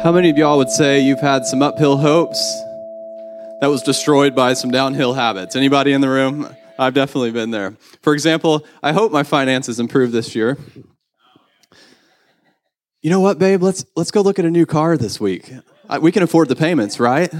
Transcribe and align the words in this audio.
How 0.00 0.10
many 0.10 0.30
of 0.30 0.38
y'all 0.38 0.56
would 0.58 0.70
say 0.70 1.00
you've 1.00 1.20
had 1.20 1.44
some 1.46 1.62
uphill 1.62 1.96
hopes 1.98 2.40
that 3.60 3.68
was 3.68 3.82
destroyed 3.82 4.34
by 4.34 4.54
some 4.54 4.70
downhill 4.70 5.12
habits? 5.12 5.54
Anybody 5.54 5.92
in 5.92 6.00
the 6.00 6.08
room? 6.08 6.48
I've 6.78 6.94
definitely 6.94 7.30
been 7.30 7.50
there. 7.52 7.76
For 8.00 8.14
example, 8.14 8.66
I 8.82 8.92
hope 8.92 9.12
my 9.12 9.22
finances 9.22 9.78
improve 9.78 10.10
this 10.10 10.34
year. 10.34 10.58
You 13.02 13.10
know 13.10 13.20
what, 13.20 13.38
babe? 13.38 13.62
Let's 13.62 13.84
let's 13.94 14.10
go 14.10 14.22
look 14.22 14.40
at 14.40 14.44
a 14.44 14.50
new 14.50 14.66
car 14.66 14.96
this 14.96 15.20
week. 15.20 15.52
We 16.00 16.10
can 16.10 16.24
afford 16.24 16.48
the 16.48 16.56
payments, 16.56 16.98
right? 16.98 17.32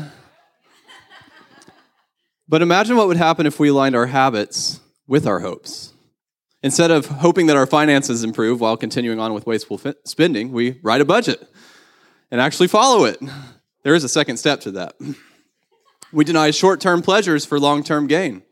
But 2.47 2.63
imagine 2.63 2.97
what 2.97 3.09
would 3.09 3.17
happen 3.17 3.47
if 3.47 3.59
we 3.59 3.71
aligned 3.71 3.97
our 3.97 4.07
habits 4.07 4.79
with 5.09 5.27
our 5.27 5.41
hopes. 5.41 5.95
Instead 6.63 6.93
of 6.93 7.07
hoping 7.07 7.47
that 7.47 7.57
our 7.57 7.67
finances 7.67 8.23
improve 8.23 8.61
while 8.61 8.77
continuing 8.77 9.19
on 9.19 9.33
with 9.33 9.47
wasteful 9.47 9.81
spending, 10.05 10.53
we 10.53 10.79
write 10.83 11.01
a 11.01 11.05
budget 11.05 11.49
and 12.33 12.41
actually 12.41 12.67
follow 12.67 13.05
it. 13.05 13.21
There 13.85 13.95
is 13.95 14.03
a 14.03 14.09
second 14.09 14.39
step 14.39 14.63
to 14.63 14.73
that. 14.73 14.97
We 16.13 16.25
deny 16.25 16.51
short 16.51 16.81
term 16.81 17.03
pleasures 17.03 17.45
for 17.45 17.61
long 17.61 17.85
term 17.85 18.07
gain. 18.07 18.43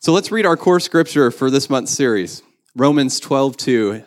So 0.00 0.12
let's 0.12 0.30
read 0.30 0.46
our 0.46 0.56
core 0.56 0.78
scripture 0.78 1.30
for 1.30 1.50
this 1.50 1.68
month's 1.68 1.92
series 1.92 2.42
Romans 2.76 3.18
12 3.18 3.56
2. 3.56 4.04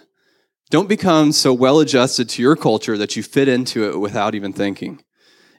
Don't 0.70 0.88
become 0.88 1.32
so 1.32 1.52
well 1.52 1.80
adjusted 1.80 2.30
to 2.30 2.42
your 2.44 2.55
culture 2.55 2.98
that 2.98 3.16
you 3.16 3.23
fit 3.23 3.48
into 3.48 3.90
it 3.90 4.00
without 4.00 4.36
even 4.36 4.54
thinking. 4.54 5.04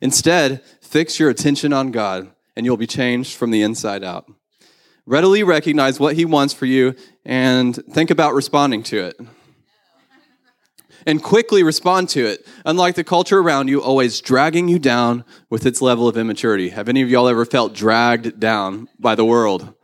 Instead, 0.01 0.63
fix 0.81 1.19
your 1.19 1.31
attention 1.31 1.73
on 1.73 1.91
God, 1.91 2.31
and 2.57 2.65
you'll 2.65 2.77
be 2.77 2.87
changed 2.87 3.37
from 3.37 3.51
the 3.51 3.63
inside 3.63 4.05
out. 4.05 4.31
Readily 5.05 5.43
recognize 5.43 5.99
what 5.99 6.15
He 6.15 6.25
wants 6.25 6.55
for 6.55 6.67
you 6.67 6.95
and 7.25 7.75
think 7.93 8.11
about 8.11 8.35
responding 8.35 8.85
to 8.85 8.99
it 8.99 9.21
and 11.07 11.23
quickly 11.23 11.63
respond 11.63 12.09
to 12.11 12.27
it, 12.27 12.47
unlike 12.65 12.95
the 12.95 13.05
culture 13.05 13.39
around 13.39 13.69
you 13.69 13.83
always 13.83 14.21
dragging 14.21 14.69
you 14.69 14.79
down 14.79 15.25
with 15.49 15.67
its 15.67 15.83
level 15.83 16.09
of 16.09 16.17
immaturity. 16.17 16.71
Have 16.71 16.89
any 16.89 17.03
of 17.03 17.11
y'all 17.11 17.29
ever 17.29 17.45
felt 17.45 17.75
dragged 17.75 18.39
down 18.41 18.89
by 18.99 19.15
the 19.15 19.25
world? 19.25 19.75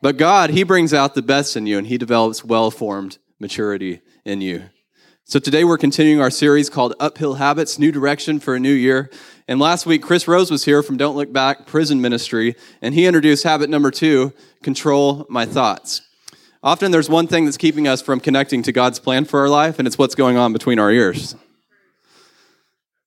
But 0.00 0.16
God, 0.16 0.50
He 0.50 0.62
brings 0.62 0.94
out 0.94 1.14
the 1.14 1.22
best 1.22 1.56
in 1.56 1.66
you 1.66 1.78
and 1.78 1.86
He 1.86 1.98
develops 1.98 2.44
well 2.44 2.70
formed 2.70 3.18
maturity 3.38 4.00
in 4.24 4.40
you. 4.40 4.70
So 5.24 5.38
today 5.38 5.62
we're 5.62 5.76
continuing 5.76 6.22
our 6.22 6.30
series 6.30 6.70
called 6.70 6.94
Uphill 6.98 7.34
Habits 7.34 7.78
New 7.78 7.92
Direction 7.92 8.40
for 8.40 8.54
a 8.54 8.60
New 8.60 8.72
Year. 8.72 9.10
And 9.46 9.60
last 9.60 9.84
week, 9.84 10.02
Chris 10.02 10.26
Rose 10.26 10.50
was 10.50 10.64
here 10.64 10.82
from 10.82 10.96
Don't 10.96 11.16
Look 11.16 11.32
Back 11.32 11.66
Prison 11.66 12.00
Ministry, 12.00 12.54
and 12.80 12.94
he 12.94 13.04
introduced 13.04 13.44
habit 13.44 13.68
number 13.68 13.90
two 13.90 14.32
control 14.62 15.26
my 15.28 15.44
thoughts. 15.44 16.00
Often 16.62 16.90
there's 16.90 17.08
one 17.08 17.26
thing 17.26 17.44
that's 17.44 17.56
keeping 17.56 17.86
us 17.86 18.02
from 18.02 18.18
connecting 18.18 18.62
to 18.62 18.72
God's 18.72 18.98
plan 18.98 19.24
for 19.24 19.40
our 19.40 19.48
life, 19.48 19.78
and 19.78 19.86
it's 19.86 19.96
what's 19.96 20.14
going 20.14 20.36
on 20.36 20.52
between 20.52 20.78
our 20.78 20.90
ears. 20.90 21.36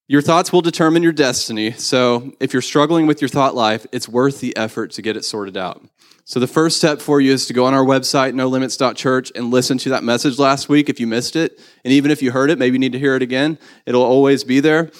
Your 0.07 0.21
thoughts 0.21 0.51
will 0.51 0.61
determine 0.61 1.03
your 1.03 1.13
destiny. 1.13 1.71
So 1.71 2.33
if 2.39 2.53
you're 2.53 2.61
struggling 2.61 3.07
with 3.07 3.21
your 3.21 3.29
thought 3.29 3.55
life, 3.55 3.85
it's 3.91 4.09
worth 4.09 4.41
the 4.41 4.55
effort 4.57 4.91
to 4.91 5.01
get 5.01 5.15
it 5.15 5.23
sorted 5.23 5.55
out. 5.55 5.81
So 6.23 6.39
the 6.39 6.47
first 6.47 6.77
step 6.77 7.01
for 7.01 7.19
you 7.19 7.33
is 7.33 7.45
to 7.47 7.53
go 7.53 7.65
on 7.65 7.73
our 7.73 7.83
website, 7.83 8.33
nolimits.church, 8.33 9.31
and 9.35 9.51
listen 9.51 9.77
to 9.79 9.89
that 9.89 10.03
message 10.03 10.37
last 10.37 10.69
week 10.69 10.89
if 10.89 10.99
you 10.99 11.07
missed 11.07 11.35
it. 11.35 11.59
And 11.83 11.93
even 11.93 12.11
if 12.11 12.21
you 12.21 12.31
heard 12.31 12.49
it, 12.49 12.59
maybe 12.59 12.75
you 12.75 12.79
need 12.79 12.91
to 12.93 12.99
hear 12.99 13.15
it 13.15 13.21
again. 13.21 13.57
It'll 13.85 14.03
always 14.03 14.43
be 14.43 14.59
there. 14.59 14.91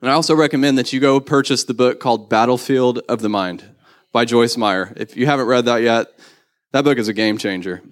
And 0.00 0.10
I 0.10 0.14
also 0.14 0.34
recommend 0.34 0.78
that 0.78 0.92
you 0.92 1.00
go 1.00 1.20
purchase 1.20 1.64
the 1.64 1.74
book 1.74 2.00
called 2.00 2.28
Battlefield 2.28 2.98
of 3.08 3.20
the 3.20 3.28
Mind 3.28 3.64
by 4.12 4.24
Joyce 4.24 4.56
Meyer. 4.56 4.92
If 4.96 5.16
you 5.16 5.26
haven't 5.26 5.46
read 5.46 5.64
that 5.66 5.82
yet, 5.82 6.08
that 6.72 6.84
book 6.84 6.98
is 6.98 7.08
a 7.08 7.12
game 7.12 7.38
changer. 7.38 7.82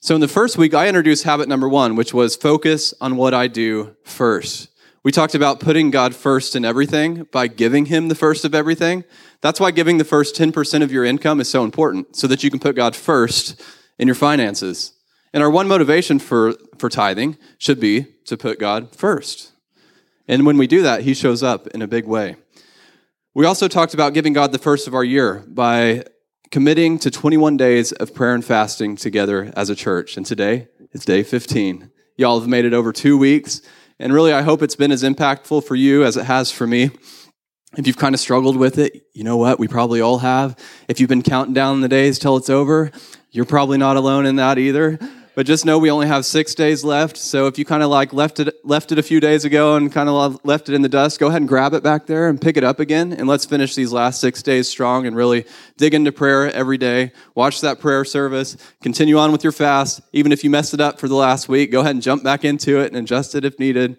So, 0.00 0.14
in 0.14 0.20
the 0.20 0.28
first 0.28 0.58
week, 0.58 0.74
I 0.74 0.88
introduced 0.88 1.24
habit 1.24 1.48
number 1.48 1.68
one, 1.68 1.94
which 1.94 2.12
was 2.12 2.34
focus 2.34 2.94
on 3.00 3.16
what 3.16 3.34
I 3.34 3.48
do 3.48 3.96
first. 4.02 4.68
We 5.02 5.12
talked 5.12 5.34
about 5.34 5.60
putting 5.60 5.90
God 5.90 6.14
first 6.14 6.56
in 6.56 6.64
everything 6.64 7.24
by 7.32 7.46
giving 7.46 7.86
Him 7.86 8.08
the 8.08 8.14
first 8.14 8.44
of 8.44 8.54
everything. 8.54 9.04
That's 9.40 9.60
why 9.60 9.70
giving 9.70 9.98
the 9.98 10.04
first 10.04 10.34
10% 10.34 10.82
of 10.82 10.92
your 10.92 11.04
income 11.04 11.40
is 11.40 11.48
so 11.48 11.64
important, 11.64 12.16
so 12.16 12.26
that 12.26 12.42
you 12.42 12.50
can 12.50 12.60
put 12.60 12.76
God 12.76 12.96
first 12.96 13.62
in 13.98 14.08
your 14.08 14.14
finances. 14.14 14.92
And 15.32 15.42
our 15.42 15.50
one 15.50 15.68
motivation 15.68 16.18
for, 16.18 16.54
for 16.78 16.88
tithing 16.88 17.38
should 17.58 17.78
be 17.78 18.06
to 18.24 18.36
put 18.36 18.58
God 18.58 18.94
first. 18.96 19.52
And 20.26 20.44
when 20.44 20.58
we 20.58 20.66
do 20.66 20.82
that, 20.82 21.02
He 21.02 21.14
shows 21.14 21.42
up 21.42 21.66
in 21.68 21.82
a 21.82 21.86
big 21.86 22.06
way. 22.06 22.36
We 23.32 23.46
also 23.46 23.68
talked 23.68 23.94
about 23.94 24.12
giving 24.12 24.32
God 24.32 24.50
the 24.50 24.58
first 24.58 24.88
of 24.88 24.94
our 24.94 25.04
year 25.04 25.44
by 25.46 26.04
committing 26.50 26.98
to 26.98 27.10
21 27.10 27.56
days 27.56 27.92
of 27.92 28.12
prayer 28.12 28.34
and 28.34 28.44
fasting 28.44 28.96
together 28.96 29.52
as 29.54 29.70
a 29.70 29.76
church. 29.76 30.16
And 30.16 30.26
today 30.26 30.66
is 30.92 31.04
day 31.04 31.22
15. 31.22 31.90
Y'all 32.16 32.40
have 32.40 32.48
made 32.48 32.64
it 32.64 32.74
over 32.74 32.92
two 32.92 33.16
weeks. 33.16 33.62
And 34.00 34.12
really, 34.12 34.32
I 34.32 34.42
hope 34.42 34.62
it's 34.62 34.74
been 34.74 34.90
as 34.90 35.04
impactful 35.04 35.64
for 35.64 35.76
you 35.76 36.04
as 36.04 36.16
it 36.16 36.24
has 36.24 36.50
for 36.50 36.66
me. 36.66 36.90
If 37.76 37.86
you've 37.86 37.96
kind 37.96 38.16
of 38.16 38.20
struggled 38.20 38.56
with 38.56 38.78
it, 38.78 39.04
you 39.14 39.22
know 39.22 39.36
what? 39.36 39.60
We 39.60 39.68
probably 39.68 40.00
all 40.00 40.18
have. 40.18 40.58
If 40.88 40.98
you've 40.98 41.08
been 41.08 41.22
counting 41.22 41.54
down 41.54 41.82
the 41.82 41.88
days 41.88 42.18
till 42.18 42.36
it's 42.36 42.50
over, 42.50 42.90
you're 43.30 43.44
probably 43.44 43.78
not 43.78 43.96
alone 43.96 44.26
in 44.26 44.36
that 44.36 44.58
either. 44.58 44.98
But 45.34 45.46
just 45.46 45.64
know 45.64 45.78
we 45.78 45.90
only 45.90 46.08
have 46.08 46.24
six 46.24 46.54
days 46.54 46.82
left. 46.82 47.16
So 47.16 47.46
if 47.46 47.58
you 47.58 47.64
kind 47.64 47.82
of 47.82 47.90
like 47.90 48.12
left 48.12 48.40
it, 48.40 48.64
left 48.64 48.90
it 48.90 48.98
a 48.98 49.02
few 49.02 49.20
days 49.20 49.44
ago 49.44 49.76
and 49.76 49.92
kind 49.92 50.08
of 50.08 50.44
left 50.44 50.68
it 50.68 50.74
in 50.74 50.82
the 50.82 50.88
dust, 50.88 51.20
go 51.20 51.28
ahead 51.28 51.40
and 51.40 51.48
grab 51.48 51.72
it 51.72 51.82
back 51.82 52.06
there 52.06 52.28
and 52.28 52.40
pick 52.40 52.56
it 52.56 52.64
up 52.64 52.80
again. 52.80 53.12
And 53.12 53.28
let's 53.28 53.44
finish 53.44 53.74
these 53.74 53.92
last 53.92 54.20
six 54.20 54.42
days 54.42 54.68
strong 54.68 55.06
and 55.06 55.14
really 55.14 55.46
dig 55.76 55.94
into 55.94 56.10
prayer 56.10 56.52
every 56.52 56.78
day. 56.78 57.12
Watch 57.34 57.60
that 57.60 57.78
prayer 57.78 58.04
service. 58.04 58.56
Continue 58.82 59.18
on 59.18 59.30
with 59.30 59.44
your 59.44 59.52
fast. 59.52 60.00
Even 60.12 60.32
if 60.32 60.42
you 60.42 60.50
messed 60.50 60.74
it 60.74 60.80
up 60.80 60.98
for 60.98 61.06
the 61.06 61.14
last 61.14 61.48
week, 61.48 61.70
go 61.70 61.80
ahead 61.80 61.94
and 61.94 62.02
jump 62.02 62.24
back 62.24 62.44
into 62.44 62.80
it 62.80 62.88
and 62.88 62.96
adjust 62.96 63.34
it 63.36 63.44
if 63.44 63.58
needed. 63.58 63.98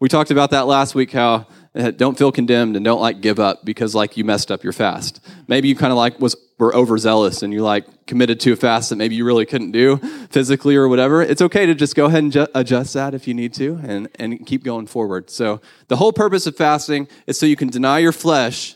We 0.00 0.08
talked 0.08 0.30
about 0.30 0.50
that 0.52 0.68
last 0.68 0.94
week, 0.94 1.10
how 1.10 1.48
don't 1.96 2.18
feel 2.18 2.32
condemned 2.32 2.76
and 2.76 2.84
don't 2.84 3.00
like 3.00 3.20
give 3.20 3.38
up 3.38 3.64
because 3.64 3.94
like 3.94 4.16
you 4.16 4.24
messed 4.24 4.50
up 4.50 4.64
your 4.64 4.72
fast. 4.72 5.24
Maybe 5.46 5.68
you 5.68 5.76
kind 5.76 5.92
of 5.92 5.96
like 5.96 6.20
was 6.20 6.36
were 6.58 6.74
overzealous 6.74 7.42
and 7.42 7.52
you 7.52 7.62
like 7.62 8.06
committed 8.06 8.40
to 8.40 8.52
a 8.52 8.56
fast 8.56 8.90
that 8.90 8.96
maybe 8.96 9.14
you 9.14 9.24
really 9.24 9.46
couldn't 9.46 9.70
do 9.70 9.96
physically 10.30 10.74
or 10.74 10.88
whatever. 10.88 11.22
It's 11.22 11.40
okay 11.40 11.66
to 11.66 11.74
just 11.74 11.94
go 11.94 12.06
ahead 12.06 12.24
and 12.24 12.32
ju- 12.32 12.48
adjust 12.52 12.94
that 12.94 13.14
if 13.14 13.28
you 13.28 13.34
need 13.34 13.54
to 13.54 13.78
and 13.84 14.08
and 14.16 14.44
keep 14.44 14.64
going 14.64 14.86
forward. 14.86 15.30
So 15.30 15.60
the 15.86 15.96
whole 15.96 16.12
purpose 16.12 16.46
of 16.46 16.56
fasting 16.56 17.08
is 17.26 17.38
so 17.38 17.46
you 17.46 17.56
can 17.56 17.68
deny 17.68 17.98
your 17.98 18.12
flesh 18.12 18.74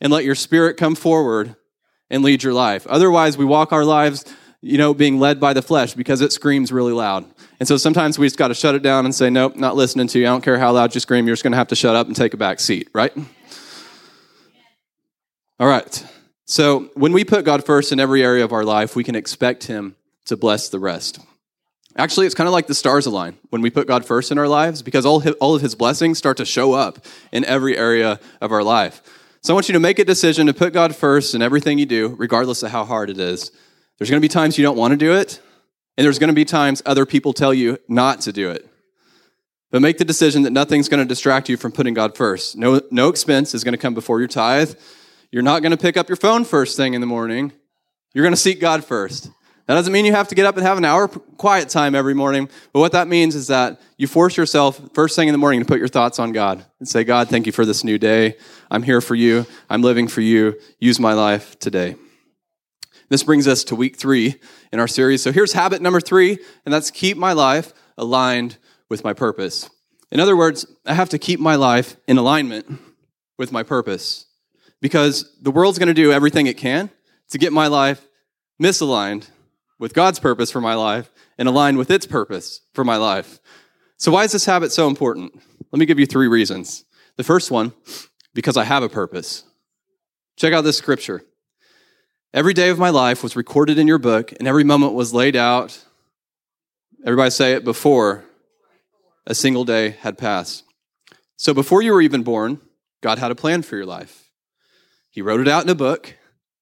and 0.00 0.12
let 0.12 0.24
your 0.24 0.34
spirit 0.34 0.76
come 0.76 0.94
forward 0.94 1.54
and 2.10 2.22
lead 2.22 2.42
your 2.42 2.54
life. 2.54 2.86
Otherwise, 2.86 3.36
we 3.36 3.44
walk 3.44 3.72
our 3.72 3.84
lives, 3.84 4.24
you 4.60 4.78
know, 4.78 4.94
being 4.94 5.18
led 5.20 5.38
by 5.38 5.52
the 5.52 5.62
flesh 5.62 5.94
because 5.94 6.20
it 6.20 6.32
screams 6.32 6.72
really 6.72 6.92
loud. 6.92 7.26
And 7.60 7.66
so 7.66 7.76
sometimes 7.76 8.18
we 8.18 8.26
just 8.26 8.36
got 8.36 8.48
to 8.48 8.54
shut 8.54 8.74
it 8.74 8.82
down 8.82 9.04
and 9.04 9.14
say, 9.14 9.30
nope, 9.30 9.56
not 9.56 9.74
listening 9.74 10.06
to 10.08 10.18
you. 10.18 10.26
I 10.26 10.30
don't 10.30 10.44
care 10.44 10.58
how 10.58 10.72
loud 10.72 10.94
you 10.94 11.00
scream. 11.00 11.26
You're 11.26 11.34
just 11.34 11.42
going 11.42 11.52
to 11.52 11.58
have 11.58 11.68
to 11.68 11.76
shut 11.76 11.96
up 11.96 12.06
and 12.06 12.14
take 12.14 12.34
a 12.34 12.36
back 12.36 12.60
seat, 12.60 12.88
right? 12.92 13.12
All 15.58 15.66
right. 15.66 16.06
So 16.46 16.90
when 16.94 17.12
we 17.12 17.24
put 17.24 17.44
God 17.44 17.64
first 17.66 17.90
in 17.90 17.98
every 17.98 18.22
area 18.22 18.44
of 18.44 18.52
our 18.52 18.64
life, 18.64 18.94
we 18.94 19.02
can 19.02 19.16
expect 19.16 19.64
Him 19.64 19.96
to 20.26 20.36
bless 20.36 20.68
the 20.68 20.78
rest. 20.78 21.18
Actually, 21.96 22.26
it's 22.26 22.34
kind 22.34 22.46
of 22.46 22.52
like 22.52 22.68
the 22.68 22.74
stars 22.74 23.06
align 23.06 23.36
when 23.50 23.60
we 23.60 23.70
put 23.70 23.88
God 23.88 24.04
first 24.04 24.30
in 24.30 24.38
our 24.38 24.46
lives 24.46 24.82
because 24.82 25.04
all, 25.04 25.20
all 25.40 25.56
of 25.56 25.62
His 25.62 25.74
blessings 25.74 26.16
start 26.16 26.36
to 26.36 26.44
show 26.44 26.74
up 26.74 27.04
in 27.32 27.44
every 27.44 27.76
area 27.76 28.20
of 28.40 28.52
our 28.52 28.62
life. 28.62 29.02
So 29.42 29.52
I 29.52 29.54
want 29.54 29.68
you 29.68 29.72
to 29.72 29.80
make 29.80 29.98
a 29.98 30.04
decision 30.04 30.46
to 30.46 30.54
put 30.54 30.72
God 30.72 30.94
first 30.94 31.34
in 31.34 31.42
everything 31.42 31.78
you 31.78 31.86
do, 31.86 32.14
regardless 32.18 32.62
of 32.62 32.70
how 32.70 32.84
hard 32.84 33.10
it 33.10 33.18
is. 33.18 33.50
There's 33.98 34.10
going 34.10 34.20
to 34.20 34.24
be 34.24 34.28
times 34.28 34.56
you 34.56 34.62
don't 34.62 34.76
want 34.76 34.92
to 34.92 34.96
do 34.96 35.12
it, 35.14 35.40
and 35.98 36.04
there's 36.04 36.20
going 36.20 36.28
to 36.28 36.34
be 36.34 36.44
times 36.44 36.80
other 36.86 37.04
people 37.04 37.32
tell 37.32 37.52
you 37.52 37.76
not 37.88 38.20
to 38.20 38.32
do 38.32 38.50
it. 38.50 38.66
But 39.72 39.82
make 39.82 39.98
the 39.98 40.04
decision 40.04 40.44
that 40.44 40.52
nothing's 40.52 40.88
going 40.88 41.02
to 41.02 41.08
distract 41.08 41.48
you 41.48 41.56
from 41.56 41.72
putting 41.72 41.92
God 41.92 42.16
first. 42.16 42.56
No, 42.56 42.80
no 42.92 43.08
expense 43.08 43.52
is 43.52 43.64
going 43.64 43.72
to 43.72 43.78
come 43.78 43.94
before 43.94 44.20
your 44.20 44.28
tithe. 44.28 44.74
You're 45.32 45.42
not 45.42 45.60
going 45.60 45.72
to 45.72 45.76
pick 45.76 45.96
up 45.96 46.08
your 46.08 46.16
phone 46.16 46.44
first 46.44 46.76
thing 46.76 46.94
in 46.94 47.00
the 47.00 47.06
morning. 47.06 47.52
You're 48.14 48.22
going 48.22 48.32
to 48.32 48.40
seek 48.40 48.60
God 48.60 48.84
first. 48.84 49.28
That 49.66 49.74
doesn't 49.74 49.92
mean 49.92 50.04
you 50.04 50.12
have 50.12 50.28
to 50.28 50.36
get 50.36 50.46
up 50.46 50.56
and 50.56 50.64
have 50.64 50.78
an 50.78 50.84
hour 50.84 51.08
quiet 51.08 51.68
time 51.68 51.96
every 51.96 52.14
morning. 52.14 52.48
But 52.72 52.78
what 52.78 52.92
that 52.92 53.08
means 53.08 53.34
is 53.34 53.48
that 53.48 53.80
you 53.96 54.06
force 54.06 54.36
yourself 54.36 54.80
first 54.94 55.16
thing 55.16 55.26
in 55.26 55.32
the 55.32 55.38
morning 55.38 55.60
to 55.60 55.66
put 55.66 55.80
your 55.80 55.88
thoughts 55.88 56.20
on 56.20 56.30
God 56.30 56.64
and 56.78 56.88
say, 56.88 57.02
God, 57.02 57.28
thank 57.28 57.44
you 57.44 57.52
for 57.52 57.66
this 57.66 57.82
new 57.82 57.98
day. 57.98 58.36
I'm 58.70 58.84
here 58.84 59.00
for 59.00 59.16
you. 59.16 59.46
I'm 59.68 59.82
living 59.82 60.06
for 60.06 60.20
you. 60.20 60.58
Use 60.78 61.00
my 61.00 61.12
life 61.12 61.58
today. 61.58 61.96
This 63.08 63.22
brings 63.22 63.48
us 63.48 63.64
to 63.64 63.74
week 63.74 63.96
three 63.96 64.36
in 64.72 64.80
our 64.80 64.88
series. 64.88 65.22
So 65.22 65.32
here's 65.32 65.54
habit 65.54 65.80
number 65.80 66.00
three, 66.00 66.38
and 66.64 66.72
that's 66.72 66.90
keep 66.90 67.16
my 67.16 67.32
life 67.32 67.72
aligned 67.96 68.58
with 68.88 69.04
my 69.04 69.12
purpose. 69.12 69.70
In 70.10 70.20
other 70.20 70.36
words, 70.36 70.66
I 70.86 70.94
have 70.94 71.08
to 71.10 71.18
keep 71.18 71.40
my 71.40 71.54
life 71.54 71.96
in 72.06 72.18
alignment 72.18 72.80
with 73.38 73.52
my 73.52 73.62
purpose 73.62 74.26
because 74.80 75.34
the 75.40 75.50
world's 75.50 75.78
going 75.78 75.88
to 75.88 75.94
do 75.94 76.12
everything 76.12 76.46
it 76.46 76.56
can 76.56 76.90
to 77.30 77.38
get 77.38 77.52
my 77.52 77.66
life 77.66 78.06
misaligned 78.62 79.28
with 79.78 79.94
God's 79.94 80.18
purpose 80.18 80.50
for 80.50 80.60
my 80.60 80.74
life 80.74 81.10
and 81.38 81.48
aligned 81.48 81.78
with 81.78 81.90
its 81.90 82.06
purpose 82.06 82.62
for 82.74 82.84
my 82.84 82.96
life. 82.96 83.38
So, 83.96 84.12
why 84.12 84.24
is 84.24 84.32
this 84.32 84.44
habit 84.44 84.72
so 84.72 84.86
important? 84.86 85.32
Let 85.72 85.78
me 85.78 85.86
give 85.86 85.98
you 85.98 86.06
three 86.06 86.28
reasons. 86.28 86.84
The 87.16 87.24
first 87.24 87.50
one, 87.50 87.72
because 88.34 88.56
I 88.56 88.64
have 88.64 88.82
a 88.82 88.88
purpose. 88.88 89.44
Check 90.36 90.52
out 90.52 90.62
this 90.62 90.78
scripture. 90.78 91.22
Every 92.34 92.52
day 92.52 92.68
of 92.68 92.78
my 92.78 92.90
life 92.90 93.22
was 93.22 93.36
recorded 93.36 93.78
in 93.78 93.86
your 93.86 93.98
book, 93.98 94.32
and 94.32 94.46
every 94.46 94.64
moment 94.64 94.92
was 94.92 95.14
laid 95.14 95.34
out. 95.34 95.82
Everybody 97.02 97.30
say 97.30 97.54
it 97.54 97.64
before 97.64 98.22
a 99.26 99.34
single 99.34 99.64
day 99.64 99.90
had 99.90 100.18
passed. 100.18 100.64
So 101.36 101.54
before 101.54 101.80
you 101.80 101.90
were 101.92 102.02
even 102.02 102.22
born, 102.22 102.60
God 103.00 103.18
had 103.18 103.30
a 103.30 103.34
plan 103.34 103.62
for 103.62 103.76
your 103.76 103.86
life. 103.86 104.30
He 105.08 105.22
wrote 105.22 105.40
it 105.40 105.48
out 105.48 105.64
in 105.64 105.70
a 105.70 105.74
book, 105.74 106.16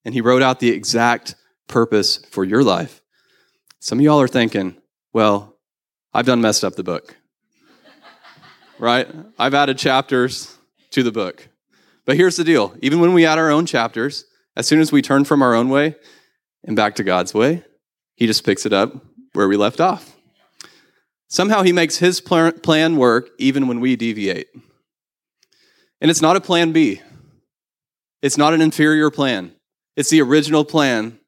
and 0.05 0.15
He 0.15 0.21
wrote 0.21 0.41
out 0.41 0.61
the 0.61 0.71
exact 0.71 1.35
purpose 1.67 2.19
for 2.31 2.45
your 2.45 2.63
life. 2.63 3.03
Some 3.81 3.99
of 3.99 4.05
y'all 4.05 4.21
are 4.21 4.29
thinking, 4.29 4.77
well, 5.13 5.57
I've 6.15 6.27
done 6.27 6.41
messed 6.41 6.63
up 6.63 6.77
the 6.77 6.85
book. 6.85 7.17
right? 8.79 9.09
I've 9.37 9.55
added 9.55 9.79
chapters 9.79 10.57
to 10.93 11.03
the 11.03 11.13
book. 11.13 11.49
But 12.05 12.17
here's 12.17 12.37
the 12.37 12.45
deal 12.45 12.73
even 12.81 13.01
when 13.01 13.15
we 13.15 13.27
add 13.27 13.39
our 13.39 13.51
own 13.51 13.67
chapters, 13.67 14.27
as 14.56 14.67
soon 14.67 14.81
as 14.81 14.91
we 14.91 15.03
turn 15.03 15.25
from 15.25 15.43
our 15.43 15.55
own 15.55 15.69
way 15.69 15.97
and 16.64 16.75
back 16.75 16.94
to 16.97 17.05
God's 17.05 17.35
way, 17.35 17.64
He 18.17 18.26
just 18.26 18.44
picks 18.44 18.67
it 18.67 18.73
up 18.73 18.93
where 19.32 19.49
we 19.49 19.56
left 19.56 19.81
off. 19.81 20.17
Somehow 21.29 21.62
He 21.62 21.73
makes 21.73 21.99
His 21.99 22.20
plan 22.20 22.97
work 22.97 23.31
even 23.38 23.69
when 23.69 23.81
we 23.81 23.97
deviate. 23.97 24.49
And 26.00 26.11
it's 26.11 26.23
not 26.23 26.37
a 26.37 26.41
plan 26.41 26.73
B, 26.73 27.03
it's 28.23 28.38
not 28.38 28.55
an 28.55 28.61
inferior 28.61 29.11
plan. 29.11 29.53
It's 29.97 30.11
the 30.11 30.20
original 30.20 30.64
plan 30.64 31.19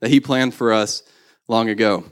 that 0.00 0.10
He 0.10 0.20
planned 0.20 0.54
for 0.54 0.72
us 0.72 1.02
long 1.48 1.68
ago. 1.68 2.04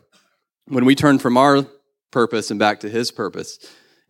When 0.66 0.84
we 0.84 0.94
turn 0.94 1.18
from 1.18 1.36
our 1.36 1.66
purpose 2.10 2.50
and 2.50 2.60
back 2.60 2.80
to 2.80 2.88
His 2.88 3.10
purpose. 3.10 3.58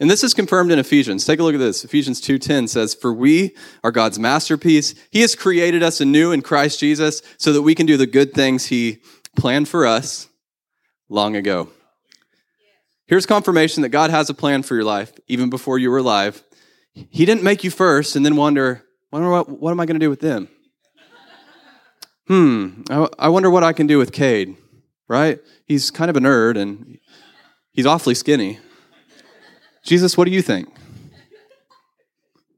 And 0.02 0.10
this 0.10 0.24
is 0.24 0.34
confirmed 0.34 0.72
in 0.72 0.80
Ephesians. 0.80 1.24
Take 1.24 1.38
a 1.38 1.44
look 1.44 1.54
at 1.54 1.60
this. 1.60 1.84
Ephesians 1.84 2.20
2:10 2.20 2.66
says, 2.66 2.92
"For 2.92 3.14
we 3.14 3.54
are 3.84 3.92
God's 3.92 4.18
masterpiece. 4.18 4.96
He 5.12 5.20
has 5.20 5.36
created 5.36 5.80
us 5.84 6.00
anew 6.00 6.32
in 6.32 6.42
Christ 6.42 6.80
Jesus 6.80 7.22
so 7.38 7.52
that 7.52 7.62
we 7.62 7.76
can 7.76 7.86
do 7.86 7.96
the 7.96 8.04
good 8.04 8.34
things 8.34 8.66
he 8.66 8.98
planned 9.36 9.68
for 9.68 9.86
us 9.86 10.26
long 11.08 11.36
ago." 11.36 11.68
Here's 13.06 13.26
confirmation 13.26 13.82
that 13.82 13.90
God 13.90 14.10
has 14.10 14.28
a 14.28 14.34
plan 14.34 14.64
for 14.64 14.74
your 14.74 14.82
life 14.82 15.12
even 15.28 15.48
before 15.48 15.78
you 15.78 15.88
were 15.88 15.98
alive. 15.98 16.42
He 16.94 17.24
didn't 17.24 17.44
make 17.44 17.62
you 17.62 17.70
first 17.70 18.16
and 18.16 18.26
then 18.26 18.34
wonder, 18.34 18.84
what, 19.10 19.48
what 19.48 19.70
am 19.70 19.78
I 19.78 19.86
going 19.86 20.00
to 20.00 20.04
do 20.04 20.10
with 20.10 20.20
them? 20.20 20.48
hmm, 22.26 22.82
I, 22.90 23.06
I 23.20 23.28
wonder 23.28 23.50
what 23.50 23.62
I 23.62 23.72
can 23.72 23.86
do 23.86 23.98
with 23.98 24.10
Cade, 24.10 24.56
right? 25.06 25.38
He's 25.64 25.92
kind 25.92 26.10
of 26.10 26.16
a 26.16 26.20
nerd 26.20 26.58
and 26.58 26.98
he's 27.70 27.86
awfully 27.86 28.16
skinny. 28.16 28.58
Jesus, 29.82 30.16
what 30.16 30.24
do 30.24 30.30
you 30.30 30.42
think? 30.42 30.68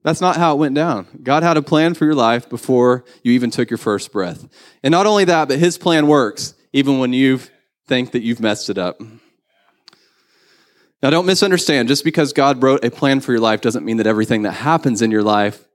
That's 0.02 0.20
not 0.20 0.36
how 0.36 0.54
it 0.54 0.58
went 0.58 0.74
down. 0.74 1.06
God 1.22 1.42
had 1.42 1.56
a 1.56 1.62
plan 1.62 1.94
for 1.94 2.04
your 2.04 2.14
life 2.14 2.48
before 2.48 3.04
you 3.22 3.32
even 3.32 3.50
took 3.50 3.70
your 3.70 3.78
first 3.78 4.12
breath. 4.12 4.46
And 4.82 4.92
not 4.92 5.06
only 5.06 5.24
that, 5.24 5.48
but 5.48 5.58
his 5.58 5.78
plan 5.78 6.06
works 6.06 6.54
even 6.74 6.98
when 6.98 7.14
you 7.14 7.40
think 7.86 8.12
that 8.12 8.22
you've 8.22 8.40
messed 8.40 8.68
it 8.68 8.76
up. 8.76 9.00
Now, 11.02 11.10
don't 11.10 11.26
misunderstand. 11.26 11.88
Just 11.88 12.04
because 12.04 12.32
God 12.32 12.62
wrote 12.62 12.84
a 12.84 12.90
plan 12.90 13.20
for 13.20 13.32
your 13.32 13.40
life 13.40 13.60
doesn't 13.60 13.84
mean 13.84 13.98
that 13.98 14.06
everything 14.06 14.42
that 14.42 14.52
happens 14.52 15.02
in 15.02 15.10
your 15.10 15.22
life 15.22 15.66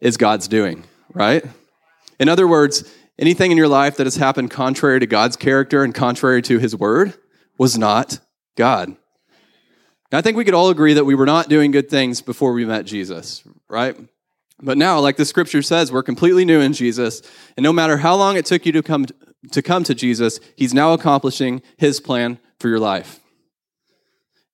is 0.00 0.16
God's 0.16 0.48
doing, 0.48 0.84
right? 1.12 1.44
In 2.18 2.28
other 2.28 2.46
words, 2.46 2.84
anything 3.18 3.50
in 3.50 3.56
your 3.56 3.68
life 3.68 3.96
that 3.96 4.06
has 4.06 4.16
happened 4.16 4.50
contrary 4.50 5.00
to 5.00 5.06
God's 5.06 5.36
character 5.36 5.84
and 5.84 5.94
contrary 5.94 6.42
to 6.42 6.58
his 6.58 6.74
word 6.74 7.14
was 7.58 7.76
not 7.76 8.20
God. 8.56 8.96
I 10.12 10.22
think 10.22 10.36
we 10.36 10.44
could 10.44 10.54
all 10.54 10.70
agree 10.70 10.94
that 10.94 11.04
we 11.04 11.14
were 11.14 11.26
not 11.26 11.48
doing 11.48 11.70
good 11.70 11.88
things 11.88 12.20
before 12.20 12.52
we 12.52 12.64
met 12.64 12.84
Jesus, 12.84 13.44
right? 13.68 13.96
But 14.60 14.76
now, 14.76 14.98
like 15.00 15.16
the 15.16 15.24
scripture 15.24 15.62
says, 15.62 15.92
we're 15.92 16.02
completely 16.02 16.44
new 16.44 16.60
in 16.60 16.72
Jesus, 16.72 17.22
and 17.56 17.62
no 17.64 17.72
matter 17.72 17.98
how 17.98 18.16
long 18.16 18.36
it 18.36 18.44
took 18.44 18.66
you 18.66 18.72
to 18.72 18.82
come 18.82 19.06
to 19.52 19.62
come 19.62 19.84
to 19.84 19.94
Jesus, 19.94 20.38
he's 20.56 20.74
now 20.74 20.92
accomplishing 20.92 21.62
his 21.78 21.98
plan 21.98 22.38
for 22.58 22.68
your 22.68 22.78
life. 22.78 23.20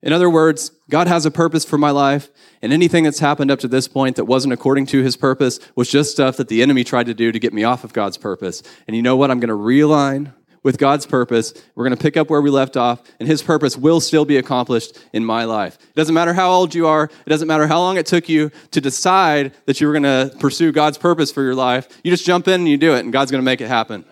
In 0.00 0.12
other 0.12 0.30
words, 0.30 0.70
God 0.88 1.08
has 1.08 1.26
a 1.26 1.30
purpose 1.30 1.64
for 1.64 1.78
my 1.78 1.90
life, 1.90 2.28
and 2.62 2.72
anything 2.72 3.02
that's 3.02 3.18
happened 3.18 3.50
up 3.50 3.58
to 3.60 3.68
this 3.68 3.88
point 3.88 4.14
that 4.14 4.26
wasn't 4.26 4.52
according 4.52 4.86
to 4.86 5.02
his 5.02 5.16
purpose 5.16 5.58
was 5.74 5.90
just 5.90 6.12
stuff 6.12 6.36
that 6.36 6.46
the 6.46 6.62
enemy 6.62 6.84
tried 6.84 7.06
to 7.06 7.14
do 7.14 7.32
to 7.32 7.38
get 7.40 7.52
me 7.52 7.64
off 7.64 7.82
of 7.82 7.92
God's 7.92 8.16
purpose. 8.16 8.62
And 8.86 8.94
you 8.94 9.02
know 9.02 9.16
what? 9.16 9.32
I'm 9.32 9.40
going 9.40 9.48
to 9.48 9.54
realign 9.54 10.32
with 10.66 10.78
God's 10.78 11.06
purpose. 11.06 11.54
We're 11.76 11.84
going 11.84 11.96
to 11.96 12.02
pick 12.02 12.16
up 12.16 12.28
where 12.28 12.42
we 12.42 12.50
left 12.50 12.76
off, 12.76 13.00
and 13.20 13.28
His 13.28 13.40
purpose 13.40 13.76
will 13.76 14.00
still 14.00 14.24
be 14.24 14.36
accomplished 14.36 14.98
in 15.12 15.24
my 15.24 15.44
life. 15.44 15.78
It 15.80 15.94
doesn't 15.94 16.12
matter 16.12 16.34
how 16.34 16.50
old 16.50 16.74
you 16.74 16.88
are, 16.88 17.04
it 17.04 17.30
doesn't 17.30 17.46
matter 17.46 17.68
how 17.68 17.78
long 17.78 17.98
it 17.98 18.04
took 18.04 18.28
you 18.28 18.50
to 18.72 18.80
decide 18.80 19.54
that 19.66 19.80
you 19.80 19.86
were 19.86 19.92
going 19.92 20.02
to 20.02 20.36
pursue 20.40 20.72
God's 20.72 20.98
purpose 20.98 21.30
for 21.30 21.44
your 21.44 21.54
life. 21.54 21.86
You 22.02 22.10
just 22.10 22.26
jump 22.26 22.48
in 22.48 22.54
and 22.54 22.68
you 22.68 22.76
do 22.78 22.94
it, 22.94 23.04
and 23.04 23.12
God's 23.12 23.30
going 23.30 23.40
to 23.40 23.44
make 23.44 23.60
it 23.60 23.68
happen. 23.68 24.04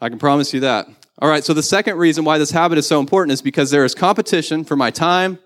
I 0.00 0.08
can 0.08 0.20
promise 0.20 0.54
you 0.54 0.60
that. 0.60 0.86
All 1.18 1.28
right, 1.28 1.42
so 1.42 1.52
the 1.52 1.64
second 1.64 1.98
reason 1.98 2.24
why 2.24 2.38
this 2.38 2.52
habit 2.52 2.78
is 2.78 2.86
so 2.86 3.00
important 3.00 3.32
is 3.32 3.42
because 3.42 3.72
there 3.72 3.84
is 3.84 3.92
competition 3.92 4.64
for 4.64 4.76
my 4.76 4.92
time 4.92 5.40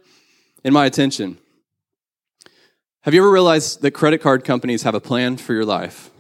and 0.64 0.74
my 0.74 0.84
attention. 0.84 1.38
Have 3.02 3.14
you 3.14 3.22
ever 3.22 3.30
realized 3.30 3.80
that 3.80 3.92
credit 3.92 4.20
card 4.20 4.44
companies 4.44 4.82
have 4.82 4.94
a 4.94 5.00
plan 5.00 5.38
for 5.38 5.54
your 5.54 5.64
life? 5.64 6.10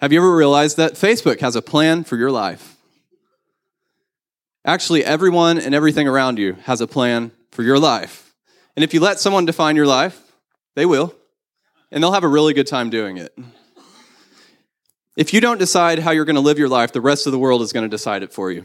Have 0.00 0.14
you 0.14 0.20
ever 0.20 0.34
realized 0.34 0.78
that 0.78 0.94
Facebook 0.94 1.40
has 1.40 1.56
a 1.56 1.60
plan 1.60 2.04
for 2.04 2.16
your 2.16 2.30
life? 2.30 2.78
Actually, 4.64 5.04
everyone 5.04 5.58
and 5.58 5.74
everything 5.74 6.08
around 6.08 6.38
you 6.38 6.54
has 6.64 6.80
a 6.80 6.86
plan 6.86 7.32
for 7.50 7.62
your 7.62 7.78
life. 7.78 8.34
And 8.74 8.82
if 8.82 8.94
you 8.94 9.00
let 9.00 9.20
someone 9.20 9.44
define 9.44 9.76
your 9.76 9.86
life, 9.86 10.18
they 10.74 10.86
will. 10.86 11.14
And 11.90 12.02
they'll 12.02 12.14
have 12.14 12.24
a 12.24 12.28
really 12.28 12.54
good 12.54 12.66
time 12.66 12.88
doing 12.88 13.18
it. 13.18 13.36
If 15.18 15.34
you 15.34 15.40
don't 15.42 15.58
decide 15.58 15.98
how 15.98 16.12
you're 16.12 16.24
going 16.24 16.34
to 16.34 16.40
live 16.40 16.58
your 16.58 16.68
life, 16.70 16.92
the 16.92 17.02
rest 17.02 17.26
of 17.26 17.32
the 17.32 17.38
world 17.38 17.60
is 17.60 17.74
going 17.74 17.84
to 17.84 17.94
decide 17.94 18.22
it 18.22 18.32
for 18.32 18.50
you. 18.50 18.64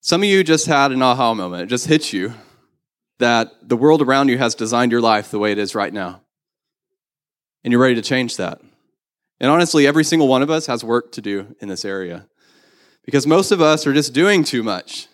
Some 0.00 0.22
of 0.22 0.28
you 0.28 0.44
just 0.44 0.66
had 0.66 0.92
an 0.92 1.02
aha 1.02 1.34
moment. 1.34 1.64
It 1.64 1.66
just 1.66 1.88
hit 1.88 2.12
you 2.12 2.34
that 3.18 3.50
the 3.68 3.76
world 3.76 4.00
around 4.00 4.28
you 4.28 4.38
has 4.38 4.54
designed 4.54 4.92
your 4.92 5.00
life 5.00 5.32
the 5.32 5.40
way 5.40 5.50
it 5.50 5.58
is 5.58 5.74
right 5.74 5.92
now. 5.92 6.20
And 7.64 7.72
you're 7.72 7.82
ready 7.82 7.96
to 7.96 8.02
change 8.02 8.36
that. 8.36 8.60
And 9.38 9.50
honestly, 9.50 9.86
every 9.86 10.04
single 10.04 10.28
one 10.28 10.42
of 10.42 10.50
us 10.50 10.66
has 10.66 10.82
work 10.82 11.12
to 11.12 11.20
do 11.20 11.54
in 11.60 11.68
this 11.68 11.84
area 11.84 12.26
because 13.04 13.26
most 13.26 13.52
of 13.52 13.60
us 13.60 13.86
are 13.86 13.92
just 13.92 14.12
doing 14.12 14.44
too 14.44 14.62
much. 14.62 15.08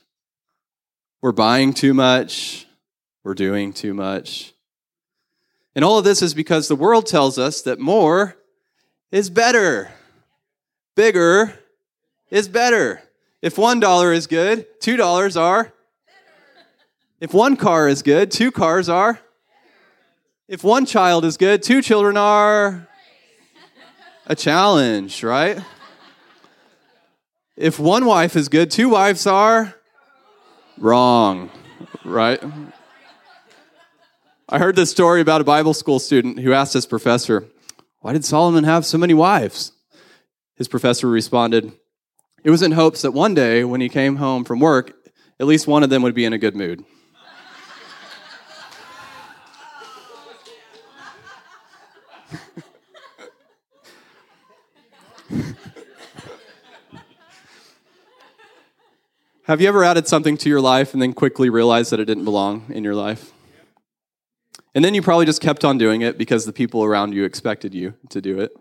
We're 1.21 1.33
buying 1.33 1.73
too 1.73 1.95
much, 1.95 2.67
we're 3.25 3.35
doing 3.35 3.73
too 3.73 3.95
much. 3.95 4.55
And 5.75 5.85
all 5.85 5.99
of 5.99 6.05
this 6.05 6.23
is 6.23 6.35
because 6.35 6.69
the 6.69 6.77
world 6.77 7.07
tells 7.07 7.39
us 7.39 7.63
that 7.63 7.79
more 7.79 8.37
is 9.11 9.31
better, 9.31 9.91
bigger 10.95 11.59
is 12.31 12.49
better. 12.49 13.03
If 13.41 13.59
one 13.59 13.81
dollar 13.81 14.13
is 14.13 14.27
good, 14.27 14.67
two 14.81 14.97
dollars 14.97 15.37
are. 15.37 15.73
If 17.21 17.33
one 17.33 17.57
car 17.57 17.89
is 17.89 18.03
good, 18.03 18.31
two 18.31 18.51
cars 18.51 18.89
are. 18.89 19.21
If 20.49 20.65
one 20.65 20.87
child 20.87 21.25
is 21.25 21.37
good, 21.37 21.63
two 21.63 21.83
children 21.83 22.17
are 22.17 22.89
a 24.33 24.35
challenge, 24.35 25.23
right? 25.23 25.59
If 27.55 27.79
one 27.79 28.07
wife 28.07 28.35
is 28.35 28.49
good, 28.49 28.71
two 28.71 28.89
wives 28.89 29.27
are 29.27 29.75
wrong, 30.79 31.51
right? 32.03 32.43
I 34.49 34.59
heard 34.59 34.75
this 34.75 34.91
story 34.91 35.21
about 35.21 35.43
a 35.43 35.45
Bible 35.45 35.75
school 35.75 35.99
student 35.99 36.39
who 36.39 36.55
asked 36.55 36.73
his 36.73 36.87
professor, 36.87 37.47
Why 38.01 38.15
did 38.15 38.25
Solomon 38.25 38.65
have 38.65 38.87
so 38.87 38.97
many 38.97 39.13
wives? 39.13 39.73
His 40.57 40.67
professor 40.67 41.09
responded, 41.09 41.71
It 42.43 42.49
was 42.49 42.63
in 42.63 42.73
hopes 42.73 43.03
that 43.03 43.13
one 43.13 43.35
day 43.35 43.65
when 43.65 43.83
he 43.83 43.91
came 43.91 44.17
home 44.17 44.45
from 44.45 44.61
work, 44.61 44.95
at 45.39 45.47
least 45.47 45.67
one 45.67 45.83
of 45.83 45.91
them 45.91 46.03
would 46.03 46.15
be 46.15 46.25
in 46.25 46.33
a 46.33 46.39
good 46.39 46.57
mood. 46.57 46.83
Have 59.53 59.61
you 59.61 59.69
ever 59.69 59.85
added 59.85 60.09
something 60.09 60.39
to 60.39 60.49
your 60.49 60.63
life 60.63 60.95
and 60.95 61.03
then 61.03 61.13
quickly 61.13 61.51
realized 61.51 61.93
that 61.93 62.01
it 62.01 62.07
didn't 62.07 62.25
belong 62.25 62.65
in 62.71 62.85
your 62.85 62.95
life? 62.95 63.33
And 64.75 64.83
then 64.83 64.95
you 64.95 65.03
probably 65.03 65.27
just 65.27 65.43
kept 65.43 65.63
on 65.63 65.77
doing 65.77 66.01
it 66.01 66.17
because 66.17 66.47
the 66.47 66.55
people 66.55 66.83
around 66.83 67.13
you 67.13 67.25
expected 67.25 67.75
you 67.75 67.93
to 68.09 68.23
do 68.23 68.41
it. 68.41 68.57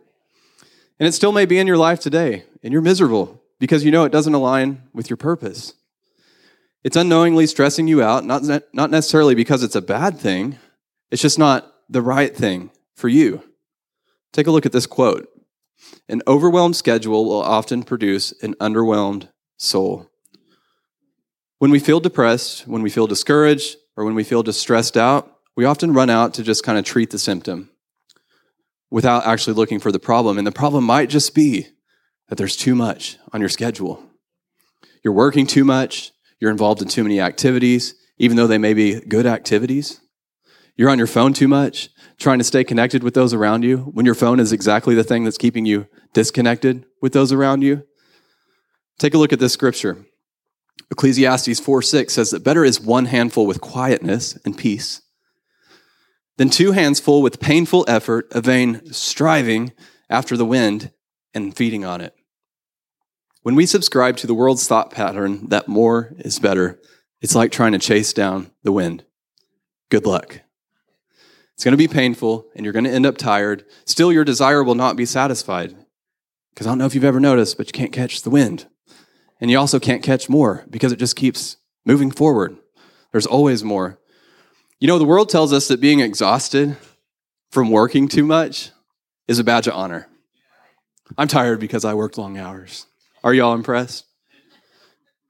And 0.99 1.07
it 1.07 1.13
still 1.13 1.31
may 1.31 1.45
be 1.45 1.59
in 1.59 1.65
your 1.65 1.77
life 1.77 2.01
today, 2.01 2.43
and 2.61 2.73
you're 2.73 2.81
miserable 2.81 3.41
because 3.57 3.85
you 3.85 3.91
know 3.91 4.03
it 4.03 4.11
doesn't 4.11 4.33
align 4.33 4.83
with 4.93 5.09
your 5.09 5.15
purpose. 5.15 5.75
It's 6.83 6.97
unknowingly 6.97 7.47
stressing 7.47 7.87
you 7.87 8.03
out, 8.03 8.25
not, 8.25 8.43
not 8.73 8.91
necessarily 8.91 9.33
because 9.33 9.63
it's 9.63 9.77
a 9.77 9.81
bad 9.81 10.19
thing, 10.19 10.57
it's 11.09 11.21
just 11.21 11.39
not 11.39 11.73
the 11.87 12.01
right 12.01 12.35
thing 12.35 12.69
for 12.97 13.07
you. 13.07 13.41
Take 14.33 14.45
a 14.45 14.51
look 14.51 14.65
at 14.65 14.73
this 14.73 14.87
quote 14.87 15.29
An 16.09 16.21
overwhelmed 16.27 16.75
schedule 16.75 17.23
will 17.23 17.41
often 17.41 17.83
produce 17.83 18.33
an 18.41 18.55
underwhelmed 18.55 19.29
soul. 19.55 20.10
When 21.61 21.69
we 21.69 21.77
feel 21.77 21.99
depressed, 21.99 22.67
when 22.67 22.81
we 22.81 22.89
feel 22.89 23.05
discouraged, 23.05 23.77
or 23.95 24.03
when 24.03 24.15
we 24.15 24.23
feel 24.23 24.41
distressed 24.41 24.97
out, 24.97 25.31
we 25.55 25.63
often 25.63 25.93
run 25.93 26.09
out 26.09 26.33
to 26.33 26.43
just 26.43 26.63
kind 26.63 26.79
of 26.79 26.85
treat 26.85 27.11
the 27.11 27.19
symptom 27.19 27.69
without 28.89 29.27
actually 29.27 29.53
looking 29.53 29.79
for 29.79 29.91
the 29.91 29.99
problem. 29.99 30.39
And 30.39 30.47
the 30.47 30.51
problem 30.51 30.83
might 30.83 31.07
just 31.07 31.35
be 31.35 31.67
that 32.29 32.39
there's 32.39 32.57
too 32.57 32.73
much 32.73 33.19
on 33.31 33.41
your 33.41 33.47
schedule. 33.47 34.03
You're 35.03 35.13
working 35.13 35.45
too 35.45 35.63
much, 35.63 36.13
you're 36.39 36.49
involved 36.49 36.81
in 36.81 36.87
too 36.87 37.03
many 37.03 37.21
activities, 37.21 37.93
even 38.17 38.37
though 38.37 38.47
they 38.47 38.57
may 38.57 38.73
be 38.73 38.99
good 38.99 39.27
activities. 39.27 40.01
You're 40.75 40.89
on 40.89 40.97
your 40.97 41.05
phone 41.05 41.31
too 41.31 41.47
much, 41.47 41.89
trying 42.17 42.39
to 42.39 42.43
stay 42.43 42.63
connected 42.63 43.03
with 43.03 43.13
those 43.13 43.35
around 43.35 43.61
you 43.61 43.91
when 43.93 44.07
your 44.07 44.15
phone 44.15 44.39
is 44.39 44.51
exactly 44.51 44.95
the 44.95 45.03
thing 45.03 45.25
that's 45.25 45.37
keeping 45.37 45.67
you 45.67 45.85
disconnected 46.11 46.87
with 47.03 47.13
those 47.13 47.31
around 47.31 47.61
you. 47.61 47.83
Take 48.97 49.13
a 49.13 49.19
look 49.19 49.31
at 49.31 49.37
this 49.37 49.53
scripture. 49.53 50.07
Ecclesiastes 50.91 51.59
4 51.59 51.81
6 51.81 52.13
says 52.13 52.31
that 52.31 52.43
better 52.43 52.65
is 52.65 52.79
one 52.79 53.05
handful 53.05 53.47
with 53.47 53.61
quietness 53.61 54.37
and 54.45 54.57
peace 54.57 55.01
than 56.37 56.49
two 56.49 56.71
hands 56.71 56.99
full 56.99 57.21
with 57.21 57.39
painful 57.39 57.85
effort, 57.87 58.27
a 58.31 58.41
vain 58.41 58.91
striving 58.91 59.71
after 60.09 60.35
the 60.35 60.45
wind 60.45 60.91
and 61.33 61.55
feeding 61.55 61.85
on 61.85 62.01
it. 62.01 62.15
When 63.43 63.55
we 63.55 63.65
subscribe 63.65 64.17
to 64.17 64.27
the 64.27 64.33
world's 64.33 64.67
thought 64.67 64.91
pattern 64.91 65.47
that 65.49 65.67
more 65.67 66.13
is 66.17 66.39
better, 66.39 66.79
it's 67.21 67.35
like 67.35 67.51
trying 67.51 67.73
to 67.73 67.79
chase 67.79 68.11
down 68.11 68.51
the 68.63 68.71
wind. 68.71 69.05
Good 69.89 70.05
luck. 70.05 70.41
It's 71.53 71.63
going 71.63 71.73
to 71.73 71.77
be 71.77 71.87
painful 71.87 72.47
and 72.55 72.65
you're 72.65 72.73
going 72.73 72.85
to 72.85 72.91
end 72.91 73.05
up 73.05 73.17
tired. 73.17 73.63
Still, 73.85 74.11
your 74.11 74.25
desire 74.25 74.63
will 74.63 74.73
not 74.73 74.95
be 74.95 75.05
satisfied. 75.05 75.75
Because 76.53 76.67
I 76.67 76.71
don't 76.71 76.79
know 76.79 76.85
if 76.85 76.95
you've 76.95 77.03
ever 77.03 77.19
noticed, 77.19 77.55
but 77.55 77.67
you 77.67 77.73
can't 77.73 77.93
catch 77.93 78.23
the 78.23 78.29
wind. 78.29 78.65
And 79.41 79.49
you 79.49 79.57
also 79.57 79.79
can't 79.79 80.03
catch 80.03 80.29
more 80.29 80.63
because 80.69 80.91
it 80.91 80.99
just 80.99 81.15
keeps 81.15 81.57
moving 81.83 82.11
forward. 82.11 82.55
There's 83.11 83.25
always 83.25 83.63
more. 83.63 83.99
You 84.79 84.87
know, 84.87 84.99
the 84.99 85.05
world 85.05 85.29
tells 85.29 85.51
us 85.51 85.67
that 85.67 85.81
being 85.81 85.99
exhausted 85.99 86.77
from 87.49 87.71
working 87.71 88.07
too 88.07 88.23
much 88.23 88.69
is 89.27 89.39
a 89.39 89.43
badge 89.43 89.67
of 89.67 89.73
honor. 89.73 90.07
I'm 91.17 91.27
tired 91.27 91.59
because 91.59 91.83
I 91.83 91.95
worked 91.95 92.19
long 92.19 92.37
hours. 92.37 92.85
Are 93.23 93.33
y'all 93.33 93.53
impressed? 93.53 94.05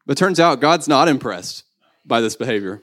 But 0.06 0.18
turns 0.18 0.40
out 0.40 0.60
God's 0.60 0.88
not 0.88 1.08
impressed 1.08 1.64
by 2.06 2.20
this 2.22 2.36
behavior. 2.36 2.82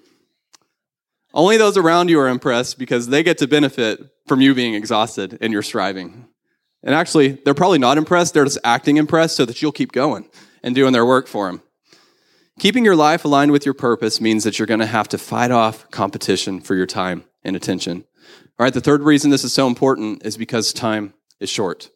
Only 1.35 1.59
those 1.59 1.77
around 1.77 2.09
you 2.09 2.19
are 2.21 2.29
impressed 2.29 2.79
because 2.79 3.09
they 3.09 3.23
get 3.23 3.39
to 3.39 3.47
benefit 3.47 4.01
from 4.27 4.41
you 4.41 4.55
being 4.55 4.75
exhausted 4.75 5.39
and 5.41 5.53
your 5.53 5.63
striving. 5.63 6.27
And 6.83 6.95
actually, 6.95 7.33
they're 7.45 7.55
probably 7.55 7.79
not 7.79 7.99
impressed. 7.99 8.35
They're 8.35 8.45
just 8.45 8.59
acting 8.65 8.97
impressed 8.97 9.37
so 9.37 9.45
that 9.45 9.61
you'll 9.61 9.73
keep 9.73 9.93
going 9.93 10.29
and 10.63 10.75
doing 10.75 10.93
their 10.93 11.07
work 11.07 11.27
for 11.27 11.47
them. 11.47 11.63
Keeping 12.59 12.85
your 12.85 12.97
life 12.97 13.25
aligned 13.25 13.53
with 13.53 13.65
your 13.65 13.75
purpose 13.75 14.21
means 14.21 14.43
that 14.45 14.59
you're 14.59 14.67
going 14.67 14.81
to 14.81 14.87
have 14.87 15.09
to 15.09 15.19
fight 15.19 15.51
off 15.51 15.89
competition 15.91 16.61
for 16.61 16.75
your 16.75 16.87
time 16.87 17.25
and 17.45 17.55
attention. 17.55 18.05
All 18.59 18.65
right, 18.65 18.75
the 18.75 18.81
third 18.81 19.03
reason 19.03 19.31
this 19.31 19.45
is 19.45 19.53
so 19.53 19.69
important 19.69 20.27
is 20.27 20.37
because 20.37 20.73
time 20.73 21.15
is 21.39 21.49
short. 21.49 21.91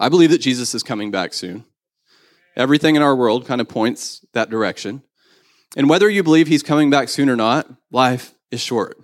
I 0.00 0.08
believe 0.08 0.30
that 0.30 0.40
Jesus 0.40 0.74
is 0.74 0.82
coming 0.82 1.10
back 1.10 1.32
soon. 1.32 1.64
Everything 2.56 2.96
in 2.96 3.02
our 3.02 3.14
world 3.14 3.46
kind 3.46 3.60
of 3.60 3.68
points 3.68 4.24
that 4.32 4.50
direction. 4.50 5.02
And 5.76 5.88
whether 5.88 6.08
you 6.08 6.22
believe 6.22 6.48
he's 6.48 6.62
coming 6.62 6.90
back 6.90 7.08
soon 7.08 7.28
or 7.28 7.36
not, 7.36 7.68
life 7.90 8.34
is 8.50 8.60
short. 8.60 8.98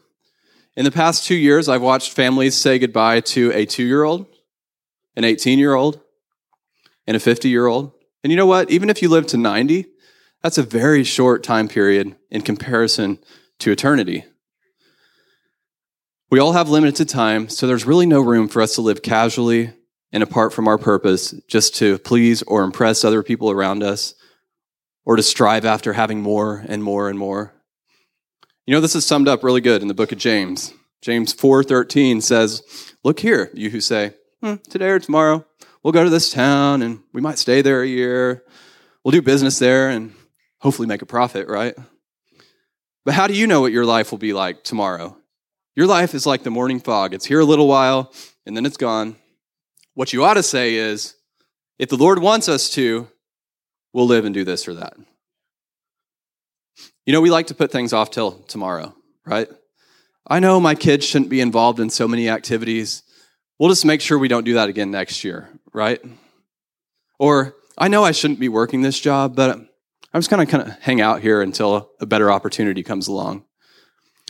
In 0.75 0.85
the 0.85 0.91
past 0.91 1.27
two 1.27 1.35
years, 1.35 1.69
I've 1.69 1.83
watched 1.83 2.13
families 2.13 2.57
say 2.57 2.79
goodbye 2.79 3.21
to 3.21 3.53
a 3.53 3.67
two 3.67 3.85
year 3.85 4.05
old, 4.05 4.27
an 5.17 5.25
18 5.25 5.59
year 5.59 5.75
old, 5.75 6.01
and 7.07 7.17
a 7.17 7.21
50 7.21 7.49
year 7.49 7.67
old. 7.67 7.93
And 8.23 8.31
you 8.31 8.37
know 8.37 8.47
what? 8.47 8.71
Even 8.71 8.89
if 8.89 9.03
you 9.03 9.09
live 9.09 9.27
to 9.29 9.37
90, 9.37 9.87
that's 10.43 10.59
a 10.59 10.63
very 10.63 11.05
short 11.05 11.43
time 11.43 11.69
period 11.69 12.17
in 12.31 12.43
comparison 12.43 13.19
to 13.59 13.73
eternity. 13.73 14.25
We 16.31 16.39
all 16.39 16.53
have 16.53 16.69
limited 16.69 17.09
time, 17.09 17.49
so 17.49 17.67
there's 17.67 17.85
really 17.85 18.07
no 18.07 18.21
room 18.21 18.49
for 18.49 18.63
us 18.63 18.75
to 18.77 18.81
live 18.81 19.03
casually 19.03 19.73
and 20.13 20.23
apart 20.23 20.53
from 20.53 20.67
our 20.67 20.79
purpose 20.79 21.33
just 21.47 21.75
to 21.77 21.99
please 21.99 22.43
or 22.43 22.65
impress 22.65 23.05
other 23.05 23.23
people 23.23 23.51
around 23.51 23.83
us 23.83 24.15
or 25.05 25.17
to 25.17 25.23
strive 25.23 25.65
after 25.65 25.93
having 25.93 26.23
more 26.23 26.65
and 26.69 26.83
more 26.83 27.09
and 27.09 27.19
more. 27.19 27.53
You 28.67 28.75
know 28.75 28.81
this 28.81 28.95
is 28.95 29.05
summed 29.05 29.29
up 29.29 29.43
really 29.43 29.61
good 29.61 29.83
in 29.83 29.89
the 29.89 29.95
book 29.95 30.13
of 30.13 30.19
James. 30.19 30.73
James 31.03 31.35
4:13 31.35 32.21
says, 32.21 32.63
"Look 33.03 33.21
here, 33.21 33.51
you 33.55 33.71
who 33.71 33.81
say, 33.81 34.15
hmm, 34.41 34.55
today 34.71 34.91
or 34.91 35.01
tomorrow 35.01 35.45
we'll 35.83 35.93
go 35.93 36.05
to 36.05 36.11
this 36.11 36.31
town 36.31 36.83
and 36.83 37.01
we 37.13 37.21
might 37.21 37.39
stay 37.39 37.63
there 37.63 37.83
a 37.83 37.87
year. 37.87 38.45
We'll 39.05 39.13
do 39.13 39.23
business 39.23 39.59
there 39.59 39.89
and 39.89 40.15
hopefully 40.61 40.89
make 40.89 41.03
a 41.03 41.07
profit, 41.07 41.49
right? 41.49 41.77
But 43.05 43.15
how 43.15 43.27
do 43.27 43.35
you 43.35 43.47
know 43.47 43.61
what 43.61 43.73
your 43.73 43.85
life 43.85 44.11
will 44.11 44.19
be 44.19 44.33
like 44.33 44.63
tomorrow? 44.63 45.17
Your 45.75 45.87
life 45.87 46.15
is 46.15 46.27
like 46.27 46.43
the 46.43 46.51
morning 46.51 46.81
fog. 46.81 47.15
It's 47.15 47.25
here 47.25 47.41
a 47.41 47.45
little 47.45 47.67
while 47.67 48.13
and 48.47 48.57
then 48.57 48.67
it's 48.67 48.77
gone. 48.77 49.17
What 49.95 50.13
you 50.13 50.25
ought 50.25 50.35
to 50.35 50.43
say 50.43 50.75
is, 50.75 51.17
if 51.79 51.89
the 51.89 51.97
Lord 51.97 52.21
wants 52.21 52.49
us 52.49 52.71
to, 52.71 53.09
we'll 53.93 54.07
live 54.07 54.25
and 54.25 54.35
do 54.35 54.45
this 54.45 54.69
or 54.69 54.75
that. 54.75 54.95
You 57.05 57.13
know, 57.13 57.21
we 57.21 57.31
like 57.31 57.49
to 57.49 57.55
put 57.55 57.73
things 57.73 57.93
off 57.93 58.11
till 58.11 58.33
tomorrow, 58.45 58.95
right? 59.27 59.49
I 60.27 60.39
know 60.39 60.61
my 60.61 60.75
kids 60.75 61.05
shouldn't 61.05 61.31
be 61.31 61.41
involved 61.41 61.81
in 61.81 61.91
so 61.91 62.07
many 62.07 62.29
activities. 62.29 63.03
We'll 63.59 63.71
just 63.71 63.85
make 63.85 64.01
sure 64.01 64.19
we 64.19 64.29
don't 64.29 64.45
do 64.45 64.55
that 64.55 64.69
again 64.69 64.91
next 64.91 65.25
year, 65.25 65.49
right? 65.73 66.01
Or 67.19 67.55
I 67.79 67.89
know 67.89 68.05
I 68.05 68.13
shouldn't 68.13 68.41
be 68.41 68.49
working 68.49 68.83
this 68.83 68.99
job, 68.99 69.37
but 69.37 69.51
I'm 69.51 70.21
just 70.21 70.31
going 70.31 70.45
to 70.47 70.51
kind 70.51 70.69
of 70.69 70.79
hang 70.81 71.01
out 71.01 71.23
here 71.23 71.41
until 71.41 71.91
a 72.01 72.07
better 72.07 72.31
opportunity 72.31 72.83
comes 72.83 73.09
along. 73.09 73.45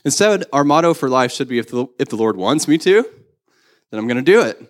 Instead, 0.05 0.45
our 0.53 0.65
motto 0.65 0.95
for 0.95 1.09
life 1.09 1.33
should 1.33 1.49
be 1.49 1.59
if 1.59 1.69
the, 1.69 1.87
if 1.99 2.09
the 2.09 2.17
Lord 2.17 2.37
wants 2.37 2.67
me 2.67 2.79
to, 2.79 3.03
then 3.91 4.01
I'm 4.01 4.07
going 4.07 4.17
to 4.17 4.23
do 4.23 4.41
it. 4.41 4.61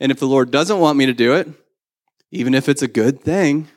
And 0.00 0.10
if 0.10 0.18
the 0.18 0.26
Lord 0.26 0.50
doesn't 0.50 0.80
want 0.80 0.98
me 0.98 1.06
to 1.06 1.12
do 1.12 1.34
it, 1.34 1.48
even 2.30 2.54
if 2.54 2.68
it's 2.68 2.82
a 2.82 2.88
good 2.88 3.20
thing, 3.20 3.68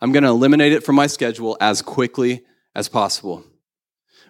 I'm 0.00 0.10
going 0.10 0.24
to 0.24 0.30
eliminate 0.30 0.72
it 0.72 0.82
from 0.84 0.96
my 0.96 1.06
schedule 1.06 1.56
as 1.60 1.82
quickly 1.82 2.42
as 2.74 2.88
possible. 2.88 3.44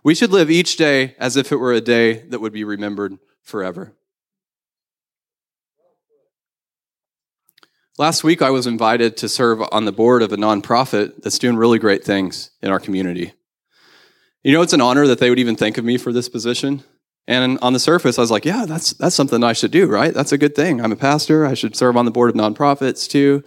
We 0.05 0.15
should 0.15 0.33
live 0.33 0.51
each 0.51 0.77
day 0.77 1.15
as 1.19 1.37
if 1.37 1.53
it 1.53 1.57
were 1.57 1.73
a 1.73 1.81
day 1.81 2.27
that 2.29 2.41
would 2.41 2.53
be 2.53 2.65
remembered 2.65 3.19
forever. 3.43 3.95
Last 7.99 8.25
week, 8.25 8.41
I 8.41 8.49
was 8.49 8.67
invited 8.67 9.19
to 9.19 9.29
serve 9.29 9.61
on 9.71 9.85
the 9.85 9.93
board 9.93 10.23
of 10.23 10.33
a 10.33 10.39
nonprofit 10.39 11.23
that's 11.23 11.39
doing 11.39 11.57
really 11.57 11.79
great 11.79 12.03
things 12.03 12.51
in 12.63 12.71
our 12.71 12.81
community. 12.81 13.35
You 14.43 14.53
know, 14.53 14.63
it's 14.63 14.73
an 14.73 14.81
honor 14.81 15.07
that 15.07 15.19
they 15.19 15.29
would 15.29 15.39
even 15.39 15.57
think 15.57 15.77
of 15.77 15.85
me 15.85 15.99
for 15.99 16.11
this 16.11 16.29
position. 16.29 16.85
And 17.29 17.59
on 17.61 17.75
the 17.75 17.79
surface, 17.79 18.19
I 18.19 18.23
was 18.23 18.31
like, 18.31 18.47
yeah, 18.47 18.65
that's, 18.65 18.95
that's 18.95 19.15
something 19.15 19.45
I 19.45 19.53
should 19.53 19.71
do, 19.71 19.87
right? 19.87 20.15
That's 20.15 20.33
a 20.33 20.39
good 20.39 20.55
thing. 20.55 20.81
I'm 20.81 20.91
a 20.91 20.97
pastor. 20.97 21.47
I 21.47 21.53
should 21.53 21.77
serve 21.77 21.97
on 21.99 22.07
the 22.07 22.11
board 22.11 22.31
of 22.31 22.37
nonprofits 22.37 23.07
too. 23.09 23.45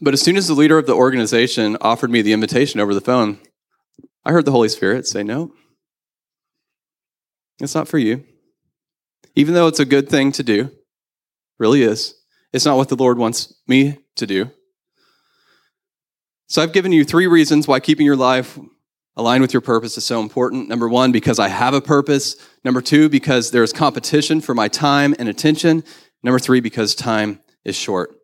But 0.00 0.14
as 0.14 0.22
soon 0.22 0.36
as 0.36 0.48
the 0.48 0.54
leader 0.54 0.78
of 0.78 0.86
the 0.86 0.94
organization 0.94 1.76
offered 1.82 2.10
me 2.10 2.22
the 2.22 2.32
invitation 2.32 2.80
over 2.80 2.94
the 2.94 3.02
phone, 3.02 3.38
I 4.24 4.32
heard 4.32 4.46
the 4.46 4.50
Holy 4.50 4.70
Spirit 4.70 5.06
say, 5.06 5.22
no, 5.22 5.52
it's 7.60 7.74
not 7.74 7.86
for 7.86 7.98
you. 7.98 8.24
Even 9.36 9.52
though 9.52 9.66
it's 9.66 9.78
a 9.78 9.84
good 9.84 10.08
thing 10.08 10.32
to 10.32 10.42
do, 10.42 10.70
really 11.58 11.82
is. 11.82 12.14
It's 12.54 12.64
not 12.64 12.76
what 12.76 12.88
the 12.88 12.94
Lord 12.94 13.18
wants 13.18 13.52
me 13.66 13.98
to 14.14 14.28
do. 14.28 14.48
So 16.46 16.62
I've 16.62 16.72
given 16.72 16.92
you 16.92 17.04
three 17.04 17.26
reasons 17.26 17.66
why 17.66 17.80
keeping 17.80 18.06
your 18.06 18.14
life 18.14 18.56
aligned 19.16 19.42
with 19.42 19.52
your 19.52 19.60
purpose 19.60 19.98
is 19.98 20.04
so 20.04 20.20
important. 20.20 20.68
Number 20.68 20.88
one, 20.88 21.10
because 21.10 21.40
I 21.40 21.48
have 21.48 21.74
a 21.74 21.80
purpose. 21.80 22.36
Number 22.64 22.80
two, 22.80 23.08
because 23.08 23.50
there's 23.50 23.72
competition 23.72 24.40
for 24.40 24.54
my 24.54 24.68
time 24.68 25.16
and 25.18 25.28
attention. 25.28 25.82
Number 26.22 26.38
three, 26.38 26.60
because 26.60 26.94
time 26.94 27.40
is 27.64 27.74
short. 27.74 28.14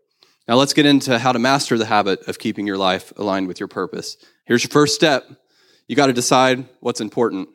Now 0.46 0.54
let's 0.54 0.74
get 0.74 0.86
into 0.86 1.18
how 1.18 1.32
to 1.32 1.40
master 1.40 1.76
the 1.76 1.86
habit 1.86 2.20
of 2.28 2.38
keeping 2.38 2.68
your 2.68 2.78
life 2.78 3.12
aligned 3.16 3.48
with 3.48 3.58
your 3.58 3.68
purpose. 3.68 4.16
Here's 4.46 4.62
your 4.62 4.70
first 4.70 4.94
step. 4.94 5.28
You 5.88 5.96
got 5.96 6.06
to 6.06 6.12
decide 6.12 6.68
what's 6.78 7.00
important. 7.00 7.48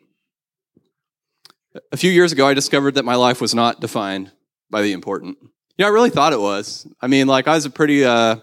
A 1.93 1.97
few 1.97 2.11
years 2.11 2.33
ago, 2.33 2.45
I 2.45 2.53
discovered 2.53 2.95
that 2.95 3.05
my 3.05 3.15
life 3.15 3.39
was 3.39 3.55
not 3.55 3.79
defined 3.79 4.33
by 4.69 4.81
the 4.81 4.91
important. 4.91 5.37
Know, 5.77 5.87
I 5.87 5.89
really 5.89 6.09
thought 6.09 6.31
it 6.31 6.39
was. 6.39 6.87
I 7.01 7.07
mean, 7.07 7.27
like, 7.27 7.47
I 7.47 7.55
was 7.55 7.65
a 7.65 7.69
pretty 7.69 8.05
uh, 8.05 8.37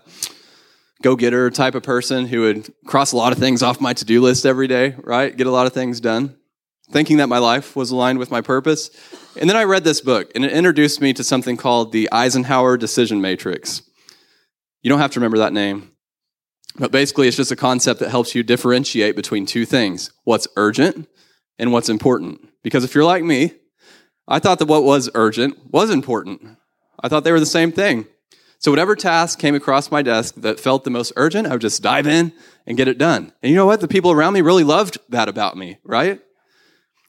go 1.01 1.17
getter 1.17 1.51
type 1.51 1.75
of 1.75 1.83
person 1.83 2.27
who 2.27 2.43
would 2.43 2.73
cross 2.87 3.12
a 3.12 3.17
lot 3.17 3.33
of 3.33 3.39
things 3.39 3.62
off 3.62 3.81
my 3.81 3.95
to 3.95 4.05
do 4.05 4.21
list 4.21 4.45
every 4.45 4.69
day, 4.69 4.95
right? 4.99 5.35
Get 5.35 5.47
a 5.47 5.51
lot 5.51 5.67
of 5.67 5.73
things 5.73 6.01
done, 6.01 6.37
thinking 6.91 7.17
that 7.17 7.29
my 7.29 7.39
life 7.39 7.75
was 7.75 7.91
aligned 7.91 8.19
with 8.19 8.31
my 8.31 8.43
purpose. 8.43 8.91
And 9.41 9.49
then 9.49 9.57
I 9.57 9.65
read 9.65 9.83
this 9.83 10.03
book, 10.03 10.31
and 10.35 10.45
it 10.45 10.53
introduced 10.53 11.01
me 11.01 11.15
to 11.15 11.25
something 11.25 11.57
called 11.57 11.93
the 11.93 12.09
Eisenhower 12.12 12.77
Decision 12.77 13.23
Matrix. 13.23 13.83
You 14.83 14.91
don't 14.91 14.99
have 14.99 15.12
to 15.12 15.21
remember 15.21 15.39
that 15.39 15.55
name, 15.55 15.93
but 16.77 16.93
basically, 16.93 17.29
it's 17.29 17.37
just 17.37 17.51
a 17.51 17.57
concept 17.57 18.01
that 18.01 18.11
helps 18.11 18.35
you 18.35 18.43
differentiate 18.43 19.17
between 19.17 19.47
two 19.47 19.65
things 19.65 20.11
what's 20.25 20.49
urgent 20.57 21.09
and 21.59 21.73
what's 21.73 21.89
important. 21.89 22.47
Because 22.62 22.85
if 22.85 22.95
you're 22.95 23.05
like 23.05 23.25
me, 23.25 23.55
I 24.29 24.39
thought 24.39 24.59
that 24.59 24.69
what 24.69 24.85
was 24.85 25.09
urgent 25.15 25.73
was 25.73 25.91
important. 25.91 26.59
I 27.03 27.09
thought 27.09 27.25
they 27.25 27.33
were 27.33 27.41
the 27.41 27.47
same 27.47 27.73
thing. 27.73 28.07
So 28.59 28.71
whatever 28.71 28.95
task 28.95 29.41
came 29.41 29.57
across 29.57 29.91
my 29.91 30.03
desk 30.03 30.37
that 30.37 30.61
felt 30.61 30.85
the 30.85 30.91
most 30.91 31.13
urgent, 31.17 31.49
I 31.49 31.53
would 31.53 31.61
just 31.61 31.83
dive 31.83 32.07
in 32.07 32.33
and 32.65 32.77
get 32.77 32.87
it 32.87 32.97
done. 32.97 33.33
And 33.43 33.51
you 33.51 33.57
know 33.57 33.67
what? 33.67 33.81
The 33.81 33.89
people 33.89 34.13
around 34.13 34.35
me 34.35 34.41
really 34.41 34.63
loved 34.63 34.99
that 35.09 35.29
about 35.29 35.57
me, 35.57 35.79
right? 35.83 36.21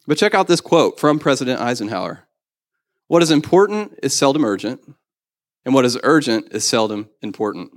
But 0.07 0.17
check 0.17 0.33
out 0.33 0.47
this 0.47 0.61
quote 0.61 0.99
from 0.99 1.19
President 1.19 1.61
Eisenhower. 1.61 2.27
What 3.07 3.21
is 3.21 3.29
important 3.29 3.99
is 4.01 4.15
seldom 4.15 4.43
urgent, 4.43 4.81
and 5.63 5.75
what 5.75 5.85
is 5.85 5.97
urgent 6.01 6.47
is 6.51 6.67
seldom 6.67 7.09
important. 7.21 7.71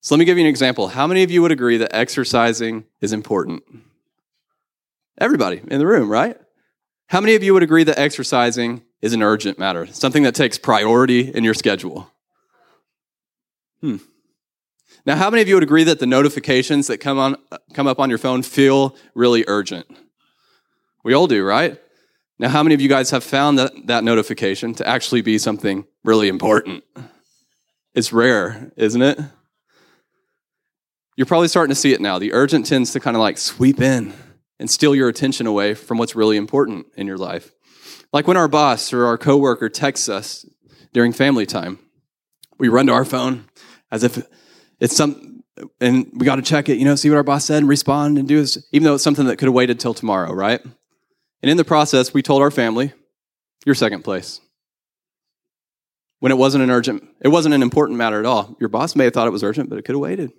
So 0.00 0.14
let 0.14 0.20
me 0.20 0.24
give 0.24 0.38
you 0.38 0.44
an 0.44 0.50
example. 0.50 0.88
How 0.88 1.06
many 1.06 1.24
of 1.24 1.30
you 1.30 1.42
would 1.42 1.50
agree 1.50 1.78
that 1.78 1.94
exercising 1.94 2.84
is 3.00 3.12
important? 3.12 3.64
Everybody 5.18 5.60
in 5.66 5.78
the 5.78 5.86
room, 5.86 6.08
right? 6.08 6.36
How 7.08 7.20
many 7.20 7.34
of 7.34 7.42
you 7.42 7.52
would 7.54 7.62
agree 7.62 7.84
that 7.84 7.98
exercising 7.98 8.82
is 9.04 9.12
an 9.12 9.22
urgent 9.22 9.58
matter, 9.58 9.86
something 9.86 10.22
that 10.22 10.34
takes 10.34 10.56
priority 10.56 11.30
in 11.30 11.44
your 11.44 11.52
schedule? 11.52 12.10
Hmm. 13.82 13.96
Now, 15.04 15.16
how 15.16 15.28
many 15.28 15.42
of 15.42 15.48
you 15.48 15.56
would 15.56 15.62
agree 15.62 15.84
that 15.84 15.98
the 15.98 16.06
notifications 16.06 16.86
that 16.86 16.98
come 16.98 17.18
on 17.18 17.36
come 17.74 17.86
up 17.86 18.00
on 18.00 18.08
your 18.08 18.18
phone 18.18 18.42
feel 18.42 18.96
really 19.14 19.44
urgent? 19.46 19.86
We 21.04 21.12
all 21.12 21.26
do, 21.26 21.44
right? 21.44 21.78
Now, 22.38 22.48
how 22.48 22.62
many 22.62 22.74
of 22.74 22.80
you 22.80 22.88
guys 22.88 23.10
have 23.10 23.22
found 23.22 23.58
that, 23.58 23.72
that 23.88 24.04
notification 24.04 24.74
to 24.76 24.88
actually 24.88 25.20
be 25.20 25.36
something 25.36 25.84
really 26.02 26.28
important? 26.28 26.82
It's 27.94 28.10
rare, 28.10 28.72
isn't 28.76 29.02
it? 29.02 29.20
You're 31.14 31.26
probably 31.26 31.48
starting 31.48 31.74
to 31.74 31.80
see 31.80 31.92
it 31.92 32.00
now. 32.00 32.18
The 32.18 32.32
urgent 32.32 32.64
tends 32.64 32.92
to 32.92 33.00
kind 33.00 33.16
of 33.16 33.20
like 33.20 33.36
sweep 33.36 33.82
in 33.82 34.14
and 34.58 34.70
steal 34.70 34.94
your 34.94 35.10
attention 35.10 35.46
away 35.46 35.74
from 35.74 35.98
what's 35.98 36.16
really 36.16 36.38
important 36.38 36.86
in 36.96 37.06
your 37.06 37.18
life. 37.18 37.53
Like 38.14 38.28
when 38.28 38.36
our 38.36 38.46
boss 38.46 38.92
or 38.92 39.06
our 39.06 39.18
coworker 39.18 39.68
texts 39.68 40.08
us 40.08 40.46
during 40.92 41.12
family 41.12 41.46
time, 41.46 41.80
we 42.58 42.68
run 42.68 42.86
to 42.86 42.92
our 42.92 43.04
phone 43.04 43.46
as 43.90 44.04
if 44.04 44.24
it's 44.78 44.96
some, 44.96 45.42
and 45.80 46.12
we 46.14 46.24
got 46.24 46.36
to 46.36 46.42
check 46.42 46.68
it, 46.68 46.78
you 46.78 46.84
know, 46.84 46.94
see 46.94 47.10
what 47.10 47.16
our 47.16 47.24
boss 47.24 47.44
said 47.44 47.58
and 47.58 47.68
respond 47.68 48.16
and 48.16 48.28
do 48.28 48.38
this, 48.38 48.56
even 48.70 48.84
though 48.84 48.94
it's 48.94 49.02
something 49.02 49.26
that 49.26 49.36
could 49.38 49.46
have 49.46 49.54
waited 49.54 49.80
till 49.80 49.94
tomorrow, 49.94 50.32
right? 50.32 50.60
And 51.42 51.50
in 51.50 51.56
the 51.56 51.64
process, 51.64 52.14
we 52.14 52.22
told 52.22 52.40
our 52.40 52.52
family, 52.52 52.92
you're 53.66 53.74
second 53.74 54.04
place. 54.04 54.40
When 56.20 56.30
it 56.30 56.38
wasn't 56.38 56.62
an 56.62 56.70
urgent, 56.70 57.02
it 57.20 57.28
wasn't 57.28 57.56
an 57.56 57.62
important 57.62 57.98
matter 57.98 58.20
at 58.20 58.26
all. 58.26 58.56
Your 58.60 58.68
boss 58.68 58.94
may 58.94 59.04
have 59.04 59.12
thought 59.12 59.26
it 59.26 59.32
was 59.32 59.42
urgent, 59.42 59.68
but 59.70 59.78
it 59.80 59.84
could 59.84 59.96
have 59.96 60.00
waited. 60.00 60.30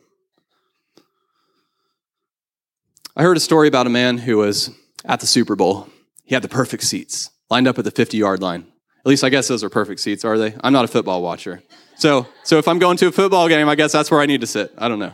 I 3.18 3.24
heard 3.24 3.36
a 3.36 3.42
story 3.42 3.68
about 3.68 3.86
a 3.86 3.90
man 3.90 4.20
who 4.20 4.38
was 4.38 4.70
at 5.04 5.20
the 5.20 5.28
Super 5.28 5.58
Bowl. 5.58 5.90
He 6.24 6.34
had 6.34 6.42
the 6.42 6.48
perfect 6.48 6.84
seats, 6.84 7.32
lined 7.50 7.68
up 7.68 7.78
at 7.78 7.86
the 7.86 7.92
50 7.92 8.18
yard 8.18 8.42
line. 8.42 8.66
At 9.00 9.10
least 9.10 9.24
I 9.24 9.30
guess 9.30 9.48
those 9.48 9.64
are 9.64 9.70
perfect 9.70 10.00
seats, 10.00 10.26
are 10.26 10.38
they? 10.38 10.56
I'm 10.64 10.74
not 10.74 10.86
a 10.86 10.88
football 10.88 11.22
watcher. 11.22 11.62
So, 11.98 12.28
so 12.44 12.58
if 12.58 12.68
I'm 12.68 12.80
going 12.80 12.98
to 12.98 13.08
a 13.08 13.12
football 13.12 13.48
game, 13.48 13.70
I 13.70 13.76
guess 13.76 13.92
that's 13.92 14.10
where 14.10 14.20
I 14.20 14.26
need 14.26 14.42
to 14.42 14.48
sit. 14.48 14.74
I 14.78 14.88
don't 14.88 15.00
know. 15.00 15.14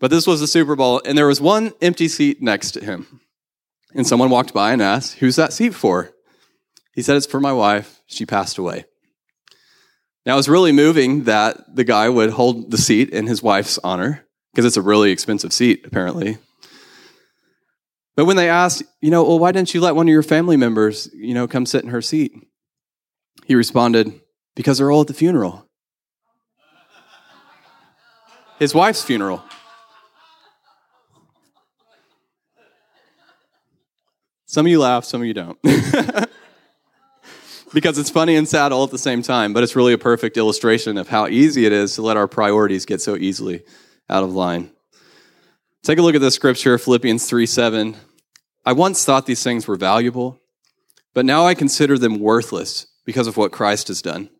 But 0.00 0.10
this 0.10 0.26
was 0.26 0.40
the 0.40 0.46
Super 0.46 0.74
Bowl, 0.74 1.00
and 1.04 1.16
there 1.16 1.26
was 1.26 1.40
one 1.40 1.72
empty 1.80 2.08
seat 2.08 2.42
next 2.42 2.72
to 2.72 2.84
him. 2.84 3.20
And 3.94 4.06
someone 4.06 4.30
walked 4.30 4.54
by 4.54 4.72
and 4.72 4.82
asked, 4.82 5.18
Who's 5.18 5.36
that 5.36 5.52
seat 5.52 5.74
for? 5.74 6.10
He 6.94 7.02
said, 7.02 7.16
It's 7.16 7.26
for 7.26 7.40
my 7.40 7.52
wife. 7.52 8.00
She 8.06 8.26
passed 8.26 8.58
away. 8.58 8.86
Now, 10.26 10.34
it 10.34 10.36
was 10.36 10.48
really 10.48 10.72
moving 10.72 11.24
that 11.24 11.58
the 11.74 11.84
guy 11.84 12.08
would 12.08 12.30
hold 12.30 12.70
the 12.70 12.78
seat 12.78 13.10
in 13.10 13.26
his 13.26 13.42
wife's 13.42 13.78
honor, 13.84 14.26
because 14.52 14.64
it's 14.64 14.76
a 14.76 14.82
really 14.82 15.10
expensive 15.10 15.52
seat, 15.52 15.84
apparently. 15.86 16.38
But 18.20 18.26
when 18.26 18.36
they 18.36 18.50
asked, 18.50 18.82
you 19.00 19.10
know, 19.10 19.24
well, 19.24 19.38
why 19.38 19.50
didn't 19.50 19.72
you 19.72 19.80
let 19.80 19.94
one 19.94 20.06
of 20.06 20.12
your 20.12 20.22
family 20.22 20.58
members, 20.58 21.08
you 21.14 21.32
know, 21.32 21.48
come 21.48 21.64
sit 21.64 21.84
in 21.84 21.88
her 21.88 22.02
seat? 22.02 22.34
He 23.46 23.54
responded, 23.54 24.20
because 24.54 24.76
they're 24.76 24.90
all 24.90 25.00
at 25.00 25.06
the 25.06 25.14
funeral. 25.14 25.66
His 28.58 28.74
wife's 28.74 29.02
funeral. 29.02 29.42
Some 34.44 34.66
of 34.66 34.70
you 34.70 34.80
laugh, 34.80 35.06
some 35.06 35.22
of 35.22 35.26
you 35.26 35.32
don't. 35.32 35.58
because 37.72 37.96
it's 37.96 38.10
funny 38.10 38.36
and 38.36 38.46
sad 38.46 38.70
all 38.70 38.84
at 38.84 38.90
the 38.90 38.98
same 38.98 39.22
time, 39.22 39.54
but 39.54 39.62
it's 39.62 39.74
really 39.74 39.94
a 39.94 39.98
perfect 39.98 40.36
illustration 40.36 40.98
of 40.98 41.08
how 41.08 41.26
easy 41.26 41.64
it 41.64 41.72
is 41.72 41.94
to 41.94 42.02
let 42.02 42.18
our 42.18 42.28
priorities 42.28 42.84
get 42.84 43.00
so 43.00 43.16
easily 43.16 43.62
out 44.10 44.22
of 44.22 44.34
line. 44.34 44.70
Take 45.82 45.98
a 45.98 46.02
look 46.02 46.14
at 46.14 46.20
this 46.20 46.34
scripture, 46.34 46.76
Philippians 46.76 47.26
3 47.26 47.46
7. 47.46 47.96
I 48.64 48.72
once 48.72 49.04
thought 49.04 49.26
these 49.26 49.42
things 49.42 49.66
were 49.66 49.76
valuable, 49.76 50.40
but 51.14 51.24
now 51.24 51.46
I 51.46 51.54
consider 51.54 51.98
them 51.98 52.20
worthless 52.20 52.86
because 53.04 53.26
of 53.26 53.36
what 53.36 53.52
Christ 53.52 53.88
has 53.88 54.02
done. 54.02 54.30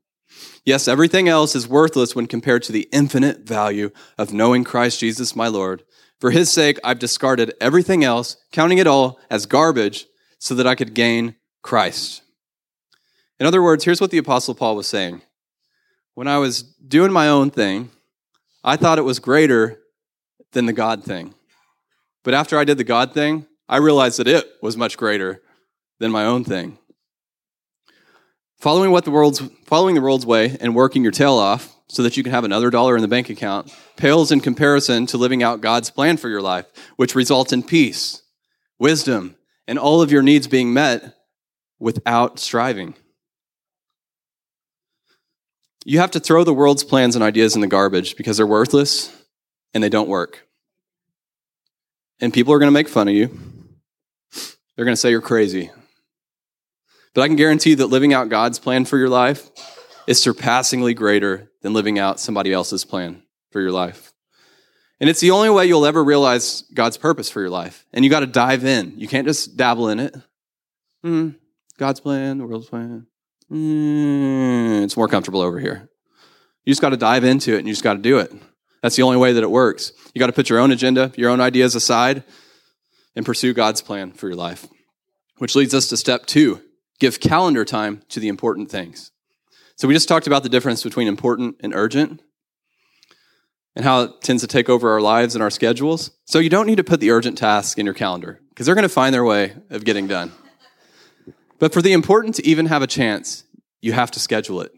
Yes, 0.65 0.87
everything 0.87 1.29
else 1.29 1.57
is 1.57 1.67
worthless 1.67 2.15
when 2.15 2.27
compared 2.27 2.63
to 2.65 2.73
the 2.73 2.89
infinite 2.93 3.41
value 3.41 3.91
of 4.19 4.33
knowing 4.33 4.63
Christ 4.63 5.01
Jesus 5.01 5.35
my 5.35 5.49
Lord. 5.49 5.83
For 6.21 6.31
his 6.31 6.51
sake, 6.51 6.79
I've 6.85 6.99
discarded 6.99 7.55
everything 7.61 8.05
else, 8.05 8.37
counting 8.53 8.79
it 8.79 8.87
all 8.87 9.19
as 9.31 9.47
garbage, 9.47 10.07
so 10.39 10.55
that 10.55 10.67
I 10.67 10.75
could 10.75 10.95
gain 10.95 11.37
Christ. 11.63 12.23
In 13.39 13.47
other 13.47 13.63
words, 13.63 13.85
here's 13.85 14.01
what 14.01 14.11
the 14.11 14.19
Apostle 14.19 14.55
Paul 14.55 14.77
was 14.77 14.87
saying. 14.87 15.23
When 16.15 16.29
I 16.29 16.39
was 16.39 16.63
doing 16.63 17.11
my 17.11 17.29
own 17.29 17.51
thing, 17.51 17.91
I 18.63 18.77
thought 18.77 18.99
it 18.99 19.03
was 19.03 19.19
greater 19.19 19.81
than 20.53 20.67
the 20.67 20.75
God 20.75 21.05
thing. 21.05 21.35
But 22.23 22.35
after 22.35 22.59
I 22.59 22.65
did 22.65 22.77
the 22.77 22.85
God 22.85 23.15
thing, 23.15 23.47
I 23.71 23.77
realized 23.77 24.19
that 24.19 24.27
it 24.27 24.45
was 24.61 24.77
much 24.77 24.99
greater 24.99 25.41
than 26.01 26.11
my 26.11 26.25
own 26.25 26.43
thing. 26.43 26.77
Following 28.59 28.91
what 28.91 29.05
the 29.05 29.13
world's 29.13 29.41
following 29.65 29.95
the 29.95 30.01
world's 30.01 30.27
way 30.27 30.57
and 30.61 30.75
working 30.75 31.05
your 31.05 31.13
tail 31.13 31.35
off 31.35 31.73
so 31.89 32.03
that 32.03 32.17
you 32.17 32.25
can 32.25 32.33
have 32.33 32.43
another 32.43 32.69
dollar 32.69 32.97
in 32.97 33.03
the 33.03 33.09
bank 33.09 33.31
account 33.31 33.73
pales 33.97 34.33
in 34.33 34.41
comparison 34.41 35.07
to 35.07 35.17
living 35.17 35.45
out 35.45 35.61
God's 35.61 35.89
plan 35.89 36.17
for 36.17 36.29
your 36.29 36.43
life, 36.43 36.67
which 36.97 37.15
results 37.15 37.53
in 37.53 37.63
peace, 37.63 38.23
wisdom, 38.81 39.37
and 39.69 39.79
all 39.79 40.03
of 40.03 40.11
your 40.11 40.23
needs 40.23 40.49
being 40.49 40.73
met 40.73 41.15
without 41.79 42.41
striving. 42.41 42.95
You 45.85 46.01
have 46.01 46.11
to 46.11 46.21
throw 46.21 46.43
the 46.43 46.53
world's 46.53 46.83
plans 46.83 47.15
and 47.15 47.23
ideas 47.23 47.55
in 47.55 47.61
the 47.61 47.69
garbage 47.69 48.17
because 48.17 48.37
they're 48.37 48.47
worthless 48.49 49.17
and 49.73 49.83
they 49.83 49.89
don't 49.89 50.09
work. 50.09 50.49
And 52.21 52.35
people 52.35 52.53
are 52.53 52.59
going 52.59 52.67
to 52.67 52.73
make 52.73 52.89
fun 52.89 53.07
of 53.07 53.15
you. 53.15 53.50
They're 54.81 54.87
going 54.87 54.95
to 54.95 55.01
say 55.01 55.11
you're 55.11 55.21
crazy. 55.21 55.71
But 57.13 57.21
I 57.21 57.27
can 57.27 57.37
guarantee 57.37 57.75
that 57.75 57.89
living 57.89 58.15
out 58.15 58.31
God's 58.31 58.59
plan 58.59 58.87
for 58.87 58.97
your 58.97 59.11
life 59.11 59.51
is 60.07 60.23
surpassingly 60.23 60.95
greater 60.95 61.51
than 61.61 61.75
living 61.75 61.99
out 61.99 62.19
somebody 62.19 62.51
else's 62.51 62.83
plan 62.87 63.23
for 63.51 63.61
your 63.61 63.73
life. 63.73 64.15
And 64.99 65.11
it's 65.11 65.21
the 65.21 65.33
only 65.33 65.51
way 65.51 65.67
you'll 65.67 65.85
ever 65.85 66.03
realize 66.03 66.63
God's 66.73 66.97
purpose 66.97 67.29
for 67.29 67.43
your 67.43 67.51
life. 67.51 67.85
And 67.93 68.07
you 68.07 68.11
got 68.11 68.21
to 68.21 68.27
dive 68.27 68.65
in. 68.65 68.99
You 68.99 69.07
can't 69.07 69.27
just 69.27 69.55
dabble 69.55 69.91
in 69.91 70.01
it. 70.01 70.17
Hmm, 71.05 71.33
God's 71.77 72.01
plan, 72.01 72.39
the 72.39 72.47
world's 72.47 72.71
plan. 72.71 73.07
Mm, 73.53 74.83
it's 74.83 74.97
more 74.97 75.09
comfortable 75.09 75.43
over 75.43 75.59
here. 75.59 75.91
You 76.65 76.71
just 76.71 76.81
got 76.81 76.89
to 76.89 76.97
dive 76.97 77.25
into 77.25 77.55
it 77.55 77.59
and 77.59 77.69
you 77.69 77.75
just 77.75 77.85
got 77.85 77.97
to 77.97 78.01
do 78.01 78.19
it. 78.19 78.33
That's 78.83 78.97
the 78.97 79.03
only 79.03 79.19
way 79.19 79.35
that 79.35 79.43
it 79.43 79.51
works. 79.51 79.93
You 80.15 80.21
got 80.21 80.29
to 80.29 80.33
put 80.33 80.49
your 80.49 80.59
own 80.59 80.71
agenda, 80.71 81.13
your 81.19 81.29
own 81.29 81.43
ideas 81.43 81.75
aside, 81.75 82.25
and 83.15 83.27
pursue 83.27 83.53
God's 83.53 83.83
plan 83.83 84.13
for 84.13 84.29
your 84.29 84.37
life. 84.37 84.67
Which 85.39 85.55
leads 85.55 85.75
us 85.75 85.89
to 85.89 85.97
step 85.97 86.27
two 86.27 86.63
give 86.99 87.19
calendar 87.19 87.65
time 87.65 88.03
to 88.11 88.21
the 88.21 88.29
important 88.29 88.71
things. 88.71 89.11
So 89.77 89.89
we 89.89 89.95
just 89.95 90.09
talked 90.09 90.27
about 90.27 90.43
the 90.43 90.51
difference 90.51 90.83
between 90.83 91.09
important 91.09 91.57
and 91.61 91.75
urgent 91.75 92.21
and 93.75 93.85
how 93.85 94.03
it 94.03 94.21
tends 94.21 94.43
to 94.43 94.47
take 94.47 94.69
over 94.69 94.91
our 94.91 95.01
lives 95.01 95.35
and 95.35 95.43
our 95.43 95.49
schedules. 95.51 96.11
So 96.27 96.39
you 96.39 96.51
don't 96.51 96.67
need 96.67 96.77
to 96.77 96.85
put 96.85 97.01
the 97.01 97.11
urgent 97.11 97.39
tasks 97.39 97.79
in 97.79 97.87
your 97.87 97.95
calendar 97.95 98.41
because 98.51 98.67
they're 98.67 98.75
going 98.75 98.83
to 98.83 98.91
find 98.91 99.15
their 99.15 99.25
way 99.25 99.55
of 99.71 99.85
getting 99.85 100.07
done. 100.07 100.33
But 101.59 101.73
for 101.73 101.81
the 101.81 101.93
important 101.93 102.35
to 102.37 102.47
even 102.47 102.67
have 102.67 102.83
a 102.83 102.87
chance, 102.87 103.45
you 103.81 103.93
have 103.93 104.11
to 104.11 104.21
schedule 104.21 104.61
it. 104.61 104.73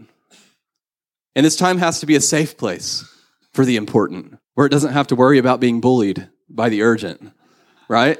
And 1.35 1.45
this 1.45 1.57
time 1.57 1.79
has 1.79 2.01
to 2.01 2.07
be 2.07 2.14
a 2.14 2.21
safe 2.21 2.57
place 2.57 3.05
for 3.53 3.64
the 3.64 3.77
important, 3.77 4.38
where 4.55 4.66
it 4.66 4.71
doesn't 4.71 4.92
have 4.92 5.07
to 5.09 5.16
worry 5.16 5.38
about 5.38 5.61
being 5.61 5.81
bullied 5.81 6.29
by 6.49 6.68
the 6.68 6.83
urgent, 6.83 7.33
right? 7.93 8.19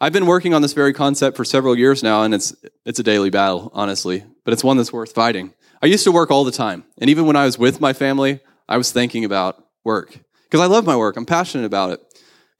I've 0.00 0.12
been 0.12 0.26
working 0.26 0.54
on 0.54 0.62
this 0.62 0.72
very 0.72 0.92
concept 0.92 1.36
for 1.36 1.44
several 1.44 1.76
years 1.76 2.00
now, 2.00 2.22
and 2.22 2.32
it's, 2.32 2.54
it's 2.86 3.00
a 3.00 3.02
daily 3.02 3.28
battle, 3.28 3.72
honestly, 3.74 4.22
but 4.44 4.52
it's 4.52 4.62
one 4.62 4.76
that's 4.76 4.92
worth 4.92 5.12
fighting. 5.12 5.52
I 5.82 5.86
used 5.86 6.04
to 6.04 6.12
work 6.12 6.30
all 6.30 6.44
the 6.44 6.52
time, 6.52 6.84
and 6.98 7.10
even 7.10 7.26
when 7.26 7.34
I 7.34 7.44
was 7.44 7.58
with 7.58 7.80
my 7.80 7.92
family, 7.92 8.38
I 8.68 8.76
was 8.76 8.92
thinking 8.92 9.24
about 9.24 9.64
work 9.82 10.16
because 10.44 10.60
I 10.60 10.66
love 10.66 10.86
my 10.86 10.96
work, 10.96 11.16
I'm 11.16 11.26
passionate 11.26 11.64
about 11.64 11.90
it. 11.90 12.00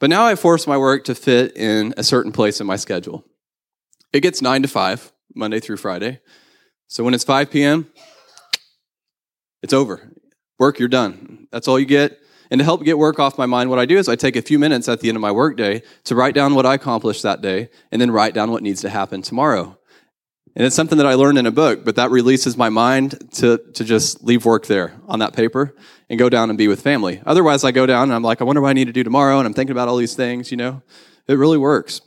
But 0.01 0.11
now 0.11 0.27
I 0.27 0.35
force 0.35 0.67
my 0.67 0.77
work 0.77 1.05
to 1.05 1.15
fit 1.15 1.57
in 1.57 1.95
a 1.97 2.03
certain 2.03 2.33
place 2.33 2.61
in 2.61 2.67
my 2.67 2.77
schedule. 2.77 3.25
It 4.13 4.21
gets 4.21 4.43
9 4.43 4.63
to 4.63 4.69
5, 4.69 5.13
Monday 5.37 5.61
through 5.61 5.77
Friday. 5.77 6.19
So 6.89 7.05
when 7.05 7.15
it's 7.15 7.23
5 7.23 7.49
p.m., 7.49 7.87
it's 9.63 9.73
over. 9.73 10.11
Work, 10.59 10.81
you're 10.81 10.89
done. 10.89 11.47
That's 11.53 11.69
all 11.69 11.79
you 11.79 11.87
get. 11.87 12.20
And 12.51 12.59
to 12.59 12.65
help 12.65 12.83
get 12.85 12.99
work 12.99 13.19
off 13.21 13.39
my 13.39 13.47
mind, 13.47 13.71
what 13.71 13.79
I 13.79 13.87
do 13.87 13.97
is 13.97 14.09
I 14.09 14.17
take 14.17 14.35
a 14.37 14.43
few 14.43 14.59
minutes 14.59 14.89
at 14.89 15.01
the 15.01 15.09
end 15.09 15.17
of 15.17 15.23
my 15.23 15.31
workday 15.31 15.83
to 16.05 16.15
write 16.15 16.35
down 16.35 16.55
what 16.55 16.67
I 16.67 16.75
accomplished 16.75 17.23
that 17.23 17.41
day 17.41 17.69
and 17.93 18.01
then 18.01 18.11
write 18.11 18.35
down 18.35 18.51
what 18.51 18.63
needs 18.63 18.81
to 18.81 18.89
happen 18.89 19.23
tomorrow. 19.23 19.79
And 20.57 20.67
it's 20.67 20.75
something 20.75 20.99
that 20.99 21.07
I 21.07 21.15
learned 21.15 21.39
in 21.39 21.47
a 21.47 21.53
book, 21.53 21.85
but 21.85 21.95
that 21.95 22.11
releases 22.11 22.57
my 22.57 22.69
mind 22.69 23.33
to, 23.35 23.59
to 23.75 23.85
just 23.85 24.25
leave 24.25 24.45
work 24.45 24.67
there 24.67 24.95
on 25.07 25.21
that 25.21 25.33
paper 25.33 25.77
and 26.09 26.19
go 26.19 26.29
down 26.29 26.51
and 26.51 26.59
be 26.59 26.67
with 26.67 26.83
family. 26.83 27.23
Otherwise, 27.25 27.63
I 27.63 27.71
go 27.71 27.87
down 27.87 28.05
and 28.05 28.15
I'm 28.15 28.23
like, 28.25 28.41
I 28.41 28.45
wonder 28.45 28.61
what 28.61 28.71
I 28.71 28.73
need 28.73 28.87
to 28.87 28.93
do 28.93 29.05
tomorrow, 29.05 29.39
and 29.39 29.47
I'm 29.47 29.55
thinking 29.55 29.71
about 29.71 29.87
all 29.87 29.97
these 29.97 30.15
things, 30.15 30.51
you 30.51 30.57
know? 30.57 30.83
It 31.29 31.35
really 31.35 31.57
works. 31.59 32.01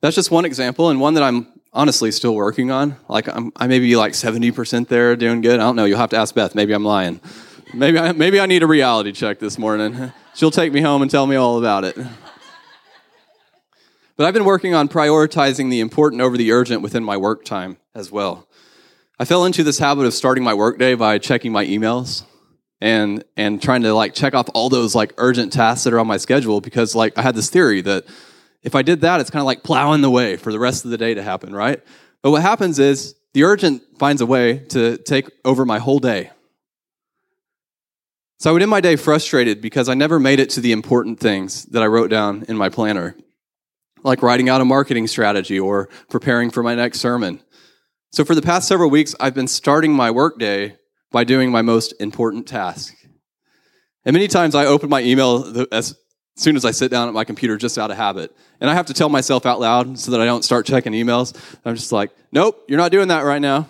That's 0.00 0.16
just 0.16 0.30
one 0.30 0.46
example, 0.46 0.88
and 0.88 0.98
one 0.98 1.12
that 1.14 1.22
I'm 1.22 1.46
honestly 1.74 2.10
still 2.10 2.34
working 2.34 2.70
on. 2.70 2.96
Like, 3.06 3.28
I'm, 3.28 3.52
I 3.54 3.66
may 3.66 3.78
be 3.78 3.94
like 3.94 4.14
70% 4.14 4.88
there, 4.88 5.14
doing 5.14 5.42
good. 5.42 5.60
I 5.60 5.62
don't 5.62 5.76
know. 5.76 5.84
You'll 5.84 5.98
have 5.98 6.10
to 6.10 6.16
ask 6.16 6.34
Beth. 6.34 6.54
Maybe 6.54 6.72
I'm 6.72 6.84
lying. 6.84 7.20
Maybe 7.74 7.98
I, 7.98 8.12
maybe 8.12 8.38
I 8.38 8.46
need 8.46 8.62
a 8.62 8.66
reality 8.66 9.12
check 9.12 9.38
this 9.38 9.58
morning. 9.58 10.12
She'll 10.34 10.50
take 10.50 10.72
me 10.72 10.82
home 10.82 11.00
and 11.00 11.10
tell 11.10 11.26
me 11.26 11.36
all 11.36 11.58
about 11.58 11.84
it. 11.84 11.96
But 14.16 14.26
I've 14.26 14.34
been 14.34 14.44
working 14.44 14.74
on 14.74 14.88
prioritizing 14.88 15.70
the 15.70 15.80
important 15.80 16.20
over 16.20 16.36
the 16.36 16.52
urgent 16.52 16.82
within 16.82 17.02
my 17.02 17.16
work 17.16 17.44
time 17.46 17.78
as 17.94 18.12
well. 18.12 18.46
I 19.18 19.24
fell 19.24 19.46
into 19.46 19.64
this 19.64 19.78
habit 19.78 20.04
of 20.04 20.12
starting 20.12 20.44
my 20.44 20.52
workday 20.52 20.94
by 20.94 21.16
checking 21.18 21.50
my 21.50 21.64
emails 21.64 22.24
and 22.80 23.24
and 23.36 23.62
trying 23.62 23.82
to 23.82 23.94
like 23.94 24.12
check 24.12 24.34
off 24.34 24.48
all 24.52 24.68
those 24.68 24.94
like 24.94 25.14
urgent 25.16 25.52
tasks 25.52 25.84
that 25.84 25.94
are 25.94 25.98
on 25.98 26.06
my 26.06 26.18
schedule 26.18 26.60
because 26.60 26.94
like 26.94 27.16
I 27.16 27.22
had 27.22 27.34
this 27.34 27.48
theory 27.48 27.80
that 27.82 28.04
if 28.62 28.74
I 28.74 28.82
did 28.82 29.00
that, 29.00 29.20
it's 29.20 29.30
kind 29.30 29.40
of 29.40 29.46
like 29.46 29.62
plowing 29.62 30.02
the 30.02 30.10
way 30.10 30.36
for 30.36 30.52
the 30.52 30.58
rest 30.58 30.84
of 30.84 30.90
the 30.90 30.98
day 30.98 31.14
to 31.14 31.22
happen, 31.22 31.54
right? 31.54 31.82
But 32.20 32.32
what 32.32 32.42
happens 32.42 32.78
is 32.78 33.14
the 33.32 33.44
urgent 33.44 33.82
finds 33.98 34.20
a 34.20 34.26
way 34.26 34.58
to 34.70 34.98
take 34.98 35.30
over 35.44 35.64
my 35.64 35.78
whole 35.78 36.00
day. 36.00 36.30
So 38.42 38.50
I 38.50 38.52
would 38.54 38.62
end 38.62 38.72
my 38.72 38.80
day 38.80 38.96
frustrated 38.96 39.60
because 39.60 39.88
I 39.88 39.94
never 39.94 40.18
made 40.18 40.40
it 40.40 40.50
to 40.50 40.60
the 40.60 40.72
important 40.72 41.20
things 41.20 41.62
that 41.66 41.80
I 41.80 41.86
wrote 41.86 42.10
down 42.10 42.44
in 42.48 42.56
my 42.56 42.70
planner, 42.70 43.14
like 44.02 44.20
writing 44.20 44.48
out 44.48 44.60
a 44.60 44.64
marketing 44.64 45.06
strategy 45.06 45.60
or 45.60 45.88
preparing 46.10 46.50
for 46.50 46.60
my 46.60 46.74
next 46.74 46.98
sermon. 46.98 47.40
So 48.10 48.24
for 48.24 48.34
the 48.34 48.42
past 48.42 48.66
several 48.66 48.90
weeks, 48.90 49.14
I've 49.20 49.32
been 49.32 49.46
starting 49.46 49.92
my 49.92 50.10
workday 50.10 50.76
by 51.12 51.22
doing 51.22 51.52
my 51.52 51.62
most 51.62 51.94
important 52.00 52.48
task. 52.48 52.96
And 54.04 54.12
many 54.12 54.26
times 54.26 54.56
I 54.56 54.66
open 54.66 54.90
my 54.90 55.02
email 55.02 55.64
as 55.70 55.96
soon 56.34 56.56
as 56.56 56.64
I 56.64 56.72
sit 56.72 56.90
down 56.90 57.06
at 57.06 57.14
my 57.14 57.22
computer 57.22 57.56
just 57.56 57.78
out 57.78 57.92
of 57.92 57.96
habit. 57.96 58.36
And 58.60 58.68
I 58.68 58.74
have 58.74 58.86
to 58.86 58.92
tell 58.92 59.08
myself 59.08 59.46
out 59.46 59.60
loud 59.60 59.96
so 60.00 60.10
that 60.10 60.20
I 60.20 60.24
don't 60.24 60.42
start 60.42 60.66
checking 60.66 60.94
emails. 60.94 61.32
I'm 61.64 61.76
just 61.76 61.92
like, 61.92 62.10
nope, 62.32 62.60
you're 62.66 62.76
not 62.76 62.90
doing 62.90 63.06
that 63.06 63.20
right 63.20 63.40
now. 63.40 63.68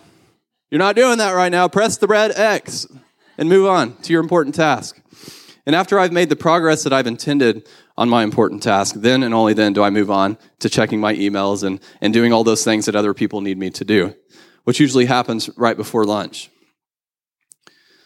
You're 0.71 0.79
not 0.79 0.97
doing 0.97 1.19
that 1.19 1.33
right 1.33 1.53
now. 1.53 1.69
Press 1.69 1.99
the 1.99 2.07
red 2.07 2.33
X 2.35 2.87
and 3.43 3.51
move 3.51 3.67
on 3.67 3.97
to 3.97 4.13
your 4.13 4.23
important 4.23 4.55
task. 4.55 5.03
And 5.67 5.75
after 5.75 5.99
I've 5.99 6.13
made 6.13 6.29
the 6.29 6.37
progress 6.37 6.85
that 6.85 6.93
I've 6.93 7.09
intended 7.09 7.69
on 7.97 8.09
my 8.09 8.23
important 8.23 8.63
task, 8.63 8.95
then 8.97 9.25
and 9.25 9.35
only 9.35 9.53
then 9.53 9.73
do 9.73 9.83
I 9.83 9.91
move 9.91 10.13
on 10.13 10.39
to 10.61 10.69
checking 10.69 11.01
my 11.01 11.13
emails 11.13 11.65
and, 11.65 11.81
and 12.01 12.15
doing 12.15 12.33
all 12.33 12.45
those 12.45 12.63
things 12.63 12.87
that 12.87 12.95
other 12.95 13.13
people 13.13 13.41
need 13.41 13.59
me 13.59 13.69
to 13.71 13.85
do, 13.85 14.15
which 14.63 14.79
usually 14.79 15.07
happens 15.07 15.51
right 15.57 15.77
before 15.77 16.05
lunch. 16.05 16.51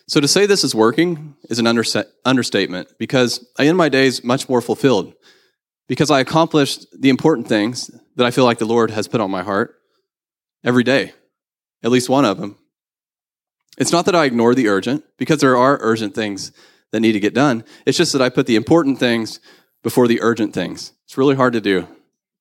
So 0.08 0.20
to 0.20 0.26
say 0.26 0.46
this 0.46 0.64
is 0.64 0.74
working 0.74 1.36
is 1.50 1.58
an 1.58 1.66
understatement 1.66 2.88
because 2.98 3.46
I 3.58 3.66
end 3.66 3.76
my 3.76 3.90
days 3.90 4.24
much 4.24 4.48
more 4.48 4.62
fulfilled 4.62 5.12
because 5.86 6.10
I 6.10 6.20
accomplished 6.20 6.86
the 6.98 7.10
important 7.10 7.46
things 7.46 7.90
that 8.14 8.24
I 8.24 8.30
feel 8.30 8.46
like 8.46 8.56
the 8.56 8.64
Lord 8.64 8.90
has 8.90 9.06
put 9.06 9.20
on 9.20 9.30
my 9.30 9.42
heart 9.42 9.74
every 10.64 10.82
day, 10.82 11.12
at 11.82 11.90
least 11.90 12.08
one 12.08 12.24
of 12.24 12.38
them. 12.38 12.56
It's 13.76 13.92
not 13.92 14.06
that 14.06 14.14
I 14.14 14.24
ignore 14.24 14.54
the 14.54 14.68
urgent 14.68 15.04
because 15.18 15.40
there 15.40 15.56
are 15.56 15.78
urgent 15.80 16.14
things 16.14 16.52
that 16.92 17.00
need 17.00 17.12
to 17.12 17.20
get 17.20 17.34
done. 17.34 17.64
It's 17.84 17.98
just 17.98 18.12
that 18.12 18.22
I 18.22 18.28
put 18.28 18.46
the 18.46 18.56
important 18.56 18.98
things 18.98 19.40
before 19.82 20.08
the 20.08 20.20
urgent 20.22 20.54
things. 20.54 20.92
It's 21.04 21.18
really 21.18 21.36
hard 21.36 21.52
to 21.52 21.60
do, 21.60 21.86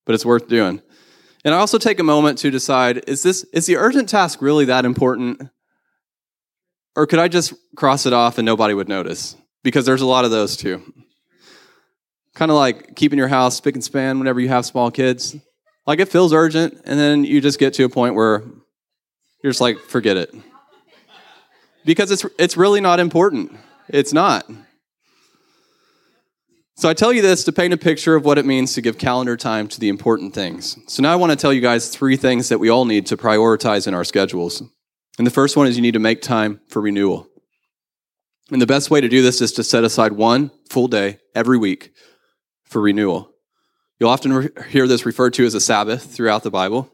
but 0.06 0.15
it's 0.15 0.26
worth 0.26 0.48
doing. 0.48 0.82
And 1.43 1.54
I 1.54 1.58
also 1.58 1.78
take 1.78 2.00
a 2.00 2.04
moment 2.04 2.38
to 2.39 2.50
decide 2.50 3.08
is 3.08 3.21
this 3.21 3.43
is 3.54 3.65
the 3.65 3.78
urgent 3.78 4.10
task 4.10 4.41
really 4.41 4.65
that 4.65 4.86
important 4.86 5.50
or 6.95 7.06
could 7.06 7.19
I 7.19 7.28
just 7.28 7.54
cross 7.76 8.06
it 8.06 8.13
off 8.13 8.38
and 8.38 8.45
nobody 8.45 8.74
would 8.74 8.88
notice? 8.88 9.36
Because 9.63 9.86
there's 9.86 10.02
a 10.02 10.06
lot 10.06 10.26
of 10.26 10.32
those 10.32 10.56
too. 10.56 10.82
Kind 12.34 12.52
of 12.52 12.58
like 12.58 12.95
keeping 12.95 13.19
your 13.19 13.28
house 13.28 13.58
spick 13.58 13.76
and 13.76 13.84
span 13.84 14.17
whenever 14.17 14.39
you 14.39 14.48
have 14.48 14.65
small 14.65 14.91
kids. 14.91 15.36
Like 15.86 16.00
it 16.00 16.10
feels 16.10 16.34
urgent, 16.34 16.82
and 16.86 17.00
then 17.00 17.24
you 17.24 17.41
just 17.41 17.60
get 17.60 17.76
to 17.76 17.84
a 17.84 17.89
point 17.89 18.15
where 18.15 18.43
you're 19.43 19.52
just 19.52 19.62
like, 19.62 19.78
forget 19.80 20.17
it. 20.17 20.34
Because 21.86 22.12
it's, 22.12 22.26
it's 22.38 22.58
really 22.58 22.82
not 22.82 23.00
important. 23.00 23.56
It's 23.88 24.12
not. 24.12 24.50
So 26.78 26.89
I 26.89 26.93
tell 26.93 27.13
you 27.13 27.21
this 27.21 27.45
to 27.45 27.54
paint 27.54 27.74
a 27.74 27.78
picture 27.78 28.15
of 28.15 28.26
what 28.26 28.38
it 28.38 28.45
means 28.45 28.74
to 28.74 28.82
give 28.82 28.98
calendar 28.98 29.38
time 29.38 29.69
to 29.69 29.80
the 29.80 29.88
important 29.88 30.34
things. 30.34 30.78
So 30.88 31.02
now 31.02 31.13
I 31.13 31.15
want 31.15 31.32
to 31.32 31.38
tell 31.38 31.54
you 31.54 31.62
guys 31.62 31.88
three 31.88 32.17
things 32.17 32.50
that 32.50 32.60
we 32.60 32.69
all 32.69 32.84
need 32.84 33.06
to 33.08 33.17
prioritize 33.17 33.88
in 33.88 33.93
our 33.93 34.04
schedules. 34.04 34.62
And 35.17 35.26
the 35.26 35.32
first 35.32 35.56
one 35.56 35.67
is 35.67 35.78
you 35.78 35.82
need 35.82 35.93
to 35.93 36.00
make 36.00 36.21
time 36.21 36.60
for 36.67 36.82
renewal. 36.82 37.30
And 38.52 38.62
the 38.62 38.67
best 38.67 38.91
way 38.91 39.00
to 39.00 39.08
do 39.08 39.21
this 39.21 39.39
is 39.39 39.54
to 39.54 39.63
set 39.63 39.86
aside 39.86 40.12
one 40.12 40.52
full 40.69 40.89
day 40.89 41.19
every 41.34 41.58
week 41.58 41.91
for 42.65 42.82
renewal. 42.82 43.32
You'll 43.98 44.10
often 44.10 44.34
re- 44.34 44.50
hear 44.69 44.86
this 44.88 45.06
referred 45.06 45.34
to 45.36 45.45
as 45.45 45.54
a 45.54 45.62
Sabbath 45.62 46.13
throughout 46.13 46.43
the 46.43 46.52
Bible. 46.52 46.91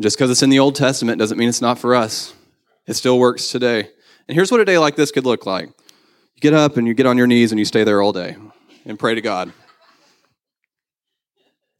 Just 0.00 0.16
because 0.16 0.30
it's 0.30 0.42
in 0.42 0.50
the 0.50 0.60
Old 0.60 0.76
Testament 0.76 1.18
doesn't 1.18 1.36
mean 1.36 1.48
it's 1.48 1.60
not 1.60 1.80
for 1.80 1.96
us. 1.96 2.32
It 2.86 2.94
still 2.94 3.18
works 3.18 3.50
today. 3.50 3.88
And 4.28 4.34
here's 4.34 4.50
what 4.50 4.60
a 4.60 4.64
day 4.64 4.78
like 4.78 4.96
this 4.96 5.10
could 5.10 5.24
look 5.24 5.46
like 5.46 5.66
you 5.66 6.40
get 6.40 6.54
up 6.54 6.76
and 6.76 6.86
you 6.86 6.94
get 6.94 7.06
on 7.06 7.18
your 7.18 7.26
knees 7.26 7.52
and 7.52 7.58
you 7.58 7.64
stay 7.64 7.84
there 7.84 8.02
all 8.02 8.12
day 8.12 8.36
and 8.84 8.98
pray 8.98 9.14
to 9.14 9.20
God. 9.20 9.52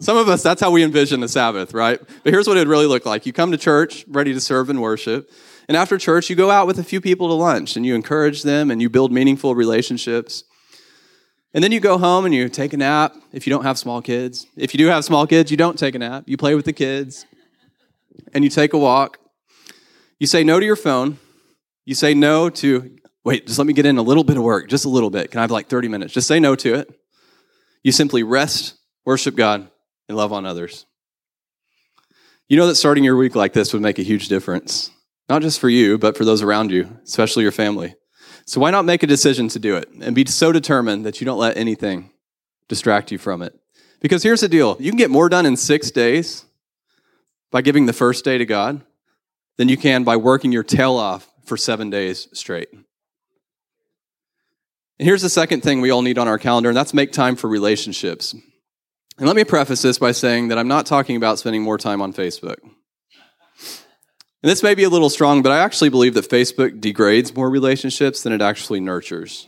Some 0.00 0.16
of 0.16 0.28
us, 0.28 0.42
that's 0.42 0.60
how 0.60 0.70
we 0.70 0.82
envision 0.82 1.20
the 1.20 1.28
Sabbath, 1.28 1.72
right? 1.72 2.00
But 2.24 2.32
here's 2.32 2.48
what 2.48 2.56
it 2.56 2.66
really 2.66 2.86
look 2.86 3.06
like. 3.06 3.26
You 3.26 3.32
come 3.32 3.52
to 3.52 3.56
church 3.56 4.04
ready 4.08 4.34
to 4.34 4.40
serve 4.40 4.68
and 4.68 4.82
worship. 4.82 5.30
And 5.68 5.76
after 5.76 5.96
church, 5.96 6.28
you 6.28 6.36
go 6.36 6.50
out 6.50 6.66
with 6.66 6.78
a 6.78 6.84
few 6.84 7.00
people 7.00 7.28
to 7.28 7.34
lunch 7.34 7.76
and 7.76 7.86
you 7.86 7.94
encourage 7.94 8.42
them 8.42 8.70
and 8.70 8.82
you 8.82 8.90
build 8.90 9.12
meaningful 9.12 9.54
relationships. 9.54 10.44
And 11.54 11.62
then 11.62 11.70
you 11.70 11.80
go 11.80 11.96
home 11.96 12.24
and 12.24 12.34
you 12.34 12.48
take 12.48 12.72
a 12.72 12.76
nap 12.76 13.14
if 13.32 13.46
you 13.46 13.52
don't 13.52 13.62
have 13.62 13.78
small 13.78 14.02
kids. 14.02 14.46
If 14.56 14.74
you 14.74 14.78
do 14.78 14.88
have 14.88 15.04
small 15.04 15.26
kids, 15.26 15.50
you 15.50 15.56
don't 15.56 15.78
take 15.78 15.94
a 15.94 15.98
nap. 15.98 16.24
You 16.26 16.36
play 16.36 16.54
with 16.54 16.64
the 16.64 16.72
kids 16.72 17.24
and 18.34 18.42
you 18.42 18.50
take 18.50 18.72
a 18.72 18.78
walk. 18.78 19.18
You 20.24 20.26
say 20.26 20.42
no 20.42 20.58
to 20.58 20.64
your 20.64 20.74
phone. 20.74 21.18
You 21.84 21.94
say 21.94 22.14
no 22.14 22.48
to, 22.48 22.96
wait, 23.24 23.46
just 23.46 23.58
let 23.58 23.66
me 23.66 23.74
get 23.74 23.84
in 23.84 23.98
a 23.98 24.02
little 24.02 24.24
bit 24.24 24.38
of 24.38 24.42
work, 24.42 24.70
just 24.70 24.86
a 24.86 24.88
little 24.88 25.10
bit. 25.10 25.30
Can 25.30 25.36
I 25.36 25.42
have 25.42 25.50
like 25.50 25.66
30 25.66 25.88
minutes? 25.88 26.14
Just 26.14 26.26
say 26.26 26.40
no 26.40 26.56
to 26.56 26.76
it. 26.76 26.88
You 27.82 27.92
simply 27.92 28.22
rest, 28.22 28.78
worship 29.04 29.36
God, 29.36 29.68
and 30.08 30.16
love 30.16 30.32
on 30.32 30.46
others. 30.46 30.86
You 32.48 32.56
know 32.56 32.68
that 32.68 32.76
starting 32.76 33.04
your 33.04 33.18
week 33.18 33.34
like 33.34 33.52
this 33.52 33.74
would 33.74 33.82
make 33.82 33.98
a 33.98 34.02
huge 34.02 34.28
difference, 34.28 34.90
not 35.28 35.42
just 35.42 35.60
for 35.60 35.68
you, 35.68 35.98
but 35.98 36.16
for 36.16 36.24
those 36.24 36.40
around 36.40 36.70
you, 36.70 36.88
especially 37.04 37.42
your 37.42 37.52
family. 37.52 37.94
So 38.46 38.62
why 38.62 38.70
not 38.70 38.86
make 38.86 39.02
a 39.02 39.06
decision 39.06 39.48
to 39.48 39.58
do 39.58 39.76
it 39.76 39.90
and 40.00 40.14
be 40.14 40.24
so 40.24 40.52
determined 40.52 41.04
that 41.04 41.20
you 41.20 41.26
don't 41.26 41.38
let 41.38 41.58
anything 41.58 42.12
distract 42.68 43.12
you 43.12 43.18
from 43.18 43.42
it? 43.42 43.54
Because 44.00 44.22
here's 44.22 44.40
the 44.40 44.48
deal 44.48 44.78
you 44.80 44.90
can 44.90 44.96
get 44.96 45.10
more 45.10 45.28
done 45.28 45.44
in 45.44 45.58
six 45.58 45.90
days 45.90 46.46
by 47.50 47.60
giving 47.60 47.84
the 47.84 47.92
first 47.92 48.24
day 48.24 48.38
to 48.38 48.46
God 48.46 48.80
than 49.56 49.68
you 49.68 49.76
can 49.76 50.04
by 50.04 50.16
working 50.16 50.52
your 50.52 50.62
tail 50.62 50.96
off 50.96 51.28
for 51.44 51.56
seven 51.56 51.90
days 51.90 52.28
straight. 52.32 52.68
And 52.72 55.08
here's 55.08 55.22
the 55.22 55.28
second 55.28 55.62
thing 55.62 55.80
we 55.80 55.90
all 55.90 56.02
need 56.02 56.18
on 56.18 56.28
our 56.28 56.38
calendar, 56.38 56.70
and 56.70 56.76
that's 56.76 56.94
make 56.94 57.12
time 57.12 57.36
for 57.36 57.48
relationships. 57.48 58.32
And 58.32 59.26
let 59.26 59.36
me 59.36 59.44
preface 59.44 59.82
this 59.82 59.98
by 59.98 60.12
saying 60.12 60.48
that 60.48 60.58
I'm 60.58 60.68
not 60.68 60.86
talking 60.86 61.16
about 61.16 61.38
spending 61.38 61.62
more 61.62 61.78
time 61.78 62.00
on 62.00 62.12
Facebook. 62.12 62.56
And 62.62 64.50
this 64.50 64.62
may 64.62 64.74
be 64.74 64.84
a 64.84 64.90
little 64.90 65.08
strong, 65.08 65.42
but 65.42 65.52
I 65.52 65.60
actually 65.60 65.88
believe 65.88 66.14
that 66.14 66.28
Facebook 66.28 66.80
degrades 66.80 67.34
more 67.34 67.48
relationships 67.48 68.22
than 68.22 68.32
it 68.32 68.42
actually 68.42 68.80
nurtures. 68.80 69.46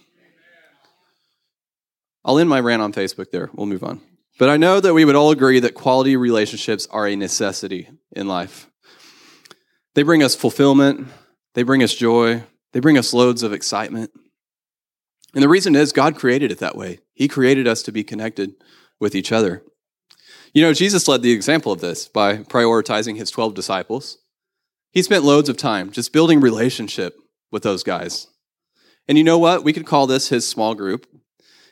I'll 2.24 2.38
end 2.38 2.48
my 2.48 2.60
rant 2.60 2.82
on 2.82 2.92
Facebook 2.92 3.30
there. 3.30 3.50
We'll 3.52 3.66
move 3.66 3.84
on. 3.84 4.00
But 4.38 4.48
I 4.48 4.56
know 4.56 4.80
that 4.80 4.94
we 4.94 5.04
would 5.04 5.14
all 5.14 5.30
agree 5.30 5.60
that 5.60 5.74
quality 5.74 6.16
relationships 6.16 6.88
are 6.90 7.06
a 7.06 7.14
necessity 7.14 7.88
in 8.12 8.26
life. 8.26 8.68
They 9.96 10.02
bring 10.02 10.22
us 10.22 10.34
fulfillment, 10.34 11.08
they 11.54 11.62
bring 11.62 11.82
us 11.82 11.94
joy, 11.94 12.42
they 12.74 12.80
bring 12.80 12.98
us 12.98 13.14
loads 13.14 13.42
of 13.42 13.54
excitement. 13.54 14.10
And 15.32 15.42
the 15.42 15.48
reason 15.48 15.74
is 15.74 15.90
God 15.90 16.16
created 16.16 16.52
it 16.52 16.58
that 16.58 16.76
way. 16.76 16.98
He 17.14 17.28
created 17.28 17.66
us 17.66 17.82
to 17.84 17.92
be 17.92 18.04
connected 18.04 18.56
with 19.00 19.14
each 19.14 19.32
other. 19.32 19.62
You 20.52 20.60
know, 20.60 20.74
Jesus 20.74 21.08
led 21.08 21.22
the 21.22 21.32
example 21.32 21.72
of 21.72 21.80
this 21.80 22.08
by 22.08 22.36
prioritizing 22.36 23.16
his 23.16 23.30
12 23.30 23.54
disciples. 23.54 24.18
He 24.92 25.02
spent 25.02 25.24
loads 25.24 25.48
of 25.48 25.56
time 25.56 25.90
just 25.90 26.12
building 26.12 26.42
relationship 26.42 27.16
with 27.50 27.62
those 27.62 27.82
guys. 27.82 28.26
And 29.08 29.16
you 29.16 29.24
know 29.24 29.38
what? 29.38 29.64
We 29.64 29.72
could 29.72 29.86
call 29.86 30.06
this 30.06 30.28
his 30.28 30.46
small 30.46 30.74
group. 30.74 31.06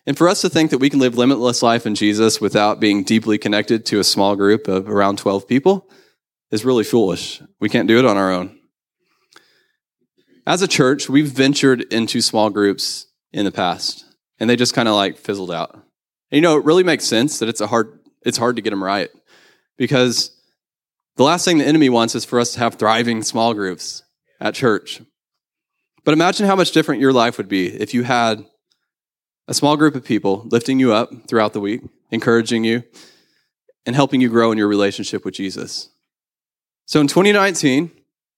And 0.06 0.16
for 0.16 0.30
us 0.30 0.40
to 0.40 0.48
think 0.48 0.70
that 0.70 0.78
we 0.78 0.88
can 0.88 0.98
live 0.98 1.18
limitless 1.18 1.62
life 1.62 1.84
in 1.84 1.94
Jesus 1.94 2.40
without 2.40 2.80
being 2.80 3.04
deeply 3.04 3.36
connected 3.36 3.84
to 3.84 4.00
a 4.00 4.04
small 4.04 4.34
group 4.34 4.66
of 4.66 4.88
around 4.88 5.18
12 5.18 5.46
people 5.46 5.90
is 6.50 6.64
really 6.64 6.84
foolish. 6.84 7.42
We 7.60 7.68
can't 7.68 7.88
do 7.88 7.98
it 7.98 8.04
on 8.04 8.16
our 8.16 8.32
own. 8.32 8.58
As 10.46 10.62
a 10.62 10.68
church, 10.68 11.08
we've 11.08 11.28
ventured 11.28 11.82
into 11.92 12.20
small 12.20 12.50
groups 12.50 13.06
in 13.32 13.44
the 13.44 13.52
past, 13.52 14.04
and 14.38 14.48
they 14.48 14.56
just 14.56 14.74
kind 14.74 14.88
of 14.88 14.94
like 14.94 15.16
fizzled 15.16 15.50
out. 15.50 15.74
And 15.74 15.82
you 16.32 16.40
know, 16.40 16.58
it 16.58 16.64
really 16.64 16.84
makes 16.84 17.04
sense 17.04 17.38
that 17.38 17.48
it's 17.48 17.60
a 17.60 17.66
hard 17.66 17.98
it's 18.24 18.38
hard 18.38 18.56
to 18.56 18.62
get 18.62 18.70
them 18.70 18.82
right 18.82 19.10
because 19.76 20.30
the 21.16 21.22
last 21.22 21.44
thing 21.44 21.58
the 21.58 21.66
enemy 21.66 21.88
wants 21.88 22.14
is 22.14 22.24
for 22.24 22.40
us 22.40 22.52
to 22.54 22.58
have 22.58 22.74
thriving 22.74 23.22
small 23.22 23.54
groups 23.54 24.02
at 24.40 24.54
church. 24.54 25.00
But 26.04 26.12
imagine 26.12 26.46
how 26.46 26.56
much 26.56 26.72
different 26.72 27.00
your 27.00 27.12
life 27.12 27.38
would 27.38 27.48
be 27.48 27.68
if 27.68 27.94
you 27.94 28.02
had 28.02 28.44
a 29.48 29.54
small 29.54 29.76
group 29.76 29.94
of 29.94 30.04
people 30.04 30.46
lifting 30.50 30.78
you 30.78 30.92
up 30.92 31.10
throughout 31.28 31.52
the 31.52 31.60
week, 31.60 31.82
encouraging 32.10 32.64
you, 32.64 32.82
and 33.86 33.94
helping 33.94 34.20
you 34.20 34.28
grow 34.28 34.52
in 34.52 34.58
your 34.58 34.68
relationship 34.68 35.24
with 35.24 35.34
Jesus. 35.34 35.90
So 36.86 37.00
in 37.00 37.06
2019, 37.06 37.90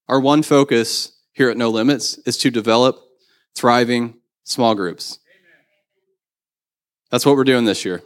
our 0.09 0.20
one 0.20 0.42
focus 0.42 1.12
here 1.32 1.50
at 1.50 1.56
No 1.56 1.68
Limits 1.68 2.18
is 2.18 2.38
to 2.38 2.50
develop 2.50 3.00
thriving 3.54 4.18
small 4.44 4.74
groups. 4.74 5.18
That's 7.11 7.26
what 7.26 7.37
we're 7.37 7.44
doing 7.44 7.64
this 7.64 7.85
year. 7.85 8.02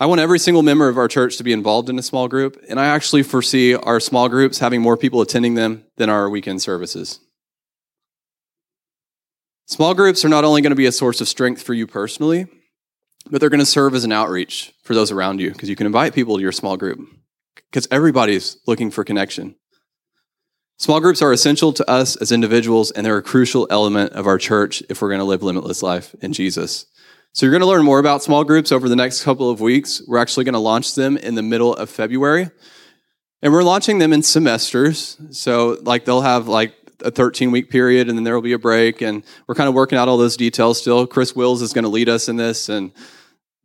I 0.00 0.06
want 0.06 0.20
every 0.20 0.38
single 0.38 0.62
member 0.62 0.88
of 0.88 0.96
our 0.96 1.08
church 1.08 1.36
to 1.38 1.44
be 1.44 1.52
involved 1.52 1.90
in 1.90 1.98
a 1.98 2.02
small 2.02 2.28
group, 2.28 2.62
and 2.68 2.78
I 2.78 2.86
actually 2.86 3.24
foresee 3.24 3.74
our 3.74 3.98
small 3.98 4.28
groups 4.28 4.58
having 4.58 4.80
more 4.80 4.96
people 4.96 5.20
attending 5.20 5.54
them 5.54 5.84
than 5.96 6.08
our 6.08 6.30
weekend 6.30 6.62
services. 6.62 7.20
Small 9.66 9.94
groups 9.94 10.24
are 10.24 10.28
not 10.28 10.44
only 10.44 10.62
going 10.62 10.70
to 10.70 10.76
be 10.76 10.86
a 10.86 10.92
source 10.92 11.20
of 11.20 11.28
strength 11.28 11.62
for 11.62 11.74
you 11.74 11.86
personally, 11.86 12.46
but 13.28 13.40
they're 13.40 13.50
going 13.50 13.58
to 13.58 13.66
serve 13.66 13.94
as 13.94 14.04
an 14.04 14.12
outreach 14.12 14.72
for 14.82 14.94
those 14.94 15.10
around 15.10 15.40
you 15.40 15.50
because 15.50 15.68
you 15.68 15.76
can 15.76 15.86
invite 15.86 16.14
people 16.14 16.36
to 16.36 16.42
your 16.42 16.52
small 16.52 16.76
group 16.76 17.00
because 17.70 17.88
everybody's 17.90 18.58
looking 18.66 18.90
for 18.90 19.04
connection. 19.04 19.54
Small 20.78 21.00
groups 21.00 21.22
are 21.22 21.32
essential 21.32 21.72
to 21.72 21.90
us 21.90 22.14
as 22.16 22.30
individuals, 22.30 22.92
and 22.92 23.04
they're 23.04 23.18
a 23.18 23.22
crucial 23.22 23.66
element 23.68 24.12
of 24.12 24.26
our 24.26 24.38
church 24.38 24.82
if 24.88 25.02
we're 25.02 25.08
going 25.08 25.18
to 25.18 25.24
live 25.24 25.42
limitless 25.42 25.82
life 25.82 26.14
in 26.20 26.32
Jesus. 26.32 26.86
So, 27.32 27.44
you're 27.44 27.52
going 27.52 27.62
to 27.62 27.66
learn 27.66 27.84
more 27.84 27.98
about 27.98 28.22
small 28.22 28.44
groups 28.44 28.72
over 28.72 28.88
the 28.88 28.96
next 28.96 29.22
couple 29.22 29.50
of 29.50 29.60
weeks. 29.60 30.00
We're 30.06 30.18
actually 30.18 30.44
going 30.44 30.54
to 30.54 30.60
launch 30.60 30.94
them 30.94 31.16
in 31.16 31.34
the 31.34 31.42
middle 31.42 31.74
of 31.74 31.90
February. 31.90 32.50
And 33.42 33.52
we're 33.52 33.62
launching 33.62 33.98
them 33.98 34.12
in 34.12 34.22
semesters. 34.22 35.16
So, 35.30 35.78
like, 35.82 36.04
they'll 36.04 36.22
have 36.22 36.48
like 36.48 36.74
a 37.04 37.10
13 37.10 37.50
week 37.50 37.70
period 37.70 38.08
and 38.08 38.18
then 38.18 38.24
there 38.24 38.34
will 38.34 38.42
be 38.42 38.52
a 38.52 38.58
break. 38.58 39.02
And 39.02 39.24
we're 39.46 39.54
kind 39.54 39.68
of 39.68 39.74
working 39.74 39.98
out 39.98 40.08
all 40.08 40.16
those 40.16 40.36
details 40.36 40.80
still. 40.80 41.06
Chris 41.06 41.36
Wills 41.36 41.62
is 41.62 41.72
going 41.72 41.84
to 41.84 41.88
lead 41.88 42.08
us 42.08 42.28
in 42.28 42.36
this. 42.36 42.68
And 42.68 42.92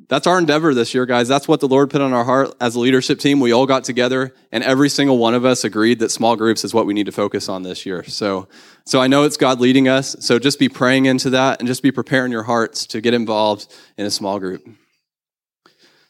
that's 0.09 0.27
our 0.27 0.37
endeavor 0.37 0.73
this 0.73 0.93
year, 0.93 1.05
guys. 1.05 1.27
That's 1.27 1.47
what 1.47 1.59
the 1.59 1.67
Lord 1.67 1.89
put 1.89 2.01
on 2.01 2.13
our 2.13 2.23
heart 2.23 2.53
as 2.59 2.75
a 2.75 2.79
leadership 2.79 3.19
team. 3.19 3.39
We 3.39 3.51
all 3.51 3.65
got 3.65 3.83
together 3.83 4.33
and 4.51 4.63
every 4.63 4.89
single 4.89 5.17
one 5.17 5.33
of 5.33 5.45
us 5.45 5.63
agreed 5.63 5.99
that 5.99 6.09
small 6.09 6.35
groups 6.35 6.63
is 6.63 6.73
what 6.73 6.85
we 6.85 6.93
need 6.93 7.05
to 7.05 7.11
focus 7.11 7.49
on 7.49 7.63
this 7.63 7.85
year. 7.85 8.03
So, 8.03 8.47
so 8.85 8.99
I 8.99 9.07
know 9.07 9.23
it's 9.23 9.37
God 9.37 9.59
leading 9.59 9.87
us. 9.87 10.15
So 10.19 10.39
just 10.39 10.59
be 10.59 10.69
praying 10.69 11.05
into 11.05 11.29
that 11.31 11.59
and 11.59 11.67
just 11.67 11.83
be 11.83 11.91
preparing 11.91 12.31
your 12.31 12.43
hearts 12.43 12.85
to 12.87 13.01
get 13.01 13.13
involved 13.13 13.73
in 13.97 14.05
a 14.05 14.11
small 14.11 14.39
group. 14.39 14.67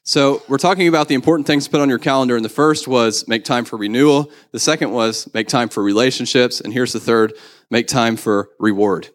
So 0.03 0.43
we're 0.49 0.57
talking 0.57 0.87
about 0.87 1.07
the 1.07 1.15
important 1.15 1.47
things 1.47 1.65
to 1.65 1.71
put 1.71 1.79
on 1.79 1.87
your 1.87 1.99
calendar. 1.99 2.35
And 2.35 2.43
the 2.43 2.49
first 2.49 2.87
was 2.87 3.27
make 3.27 3.45
time 3.45 3.63
for 3.63 3.77
renewal. 3.77 4.31
The 4.51 4.59
second 4.59 4.91
was 4.91 5.31
make 5.33 5.47
time 5.47 5.69
for 5.69 5.81
relationships. 5.81 6.59
And 6.59 6.73
here's 6.73 6.93
the 6.93 6.99
third, 6.99 7.33
make 7.69 7.87
time 7.87 8.17
for 8.17 8.49
reward. 8.59 9.09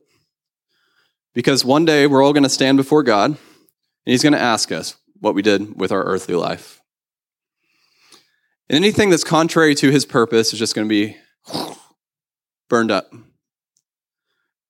Because 1.34 1.64
one 1.64 1.84
day 1.84 2.06
we're 2.06 2.22
all 2.22 2.32
going 2.32 2.42
to 2.44 2.48
stand 2.48 2.78
before 2.78 3.02
God 3.02 3.36
and 4.08 4.12
he's 4.12 4.22
going 4.22 4.32
to 4.32 4.40
ask 4.40 4.72
us 4.72 4.96
what 5.20 5.34
we 5.34 5.42
did 5.42 5.78
with 5.78 5.92
our 5.92 6.02
earthly 6.02 6.34
life. 6.34 6.80
And 8.70 8.76
anything 8.76 9.10
that's 9.10 9.22
contrary 9.22 9.74
to 9.74 9.90
his 9.90 10.06
purpose 10.06 10.50
is 10.54 10.58
just 10.58 10.74
going 10.74 10.88
to 10.88 10.88
be 10.88 11.18
burned 12.70 12.90
up. 12.90 13.12
And 13.12 13.24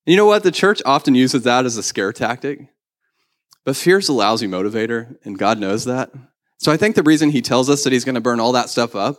you 0.07 0.17
know 0.17 0.27
what? 0.27 0.43
The 0.43 0.51
church 0.51 0.83
often 0.85 1.15
uses 1.15 1.45
that 1.45 1.67
as 1.67 1.77
a 1.77 1.85
scare 1.85 2.13
tactic. 2.13 2.67
But 3.65 3.77
fear 3.77 3.99
is 3.99 4.09
a 4.09 4.13
lousy 4.13 4.49
motivator, 4.49 5.15
and 5.25 5.39
God 5.39 5.61
knows 5.61 5.85
that. 5.85 6.11
So 6.59 6.73
I 6.73 6.77
think 6.77 6.97
the 6.97 7.05
reason 7.05 7.31
he 7.31 7.41
tells 7.41 7.71
us 7.71 7.85
that 7.85 7.93
he's 7.93 8.05
going 8.05 8.17
to 8.17 8.21
burn 8.21 8.41
all 8.41 8.51
that 8.51 8.71
stuff 8.71 8.97
up, 8.97 9.19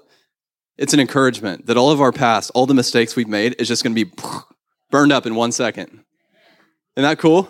it's 0.78 0.94
an 0.94 1.00
encouragement 1.00 1.68
that 1.68 1.78
all 1.78 1.92
of 1.92 2.02
our 2.02 2.12
past, 2.12 2.52
all 2.54 2.66
the 2.66 2.74
mistakes 2.74 3.16
we've 3.16 3.30
made, 3.30 3.56
is 3.58 3.70
just 3.70 3.86
going 3.86 3.96
to 3.96 4.06
be 4.06 4.12
burned 4.92 5.14
up 5.14 5.26
in 5.26 5.36
one 5.36 5.54
second. 5.54 6.04
Isn't 6.98 7.10
that 7.10 7.20
cool? 7.20 7.50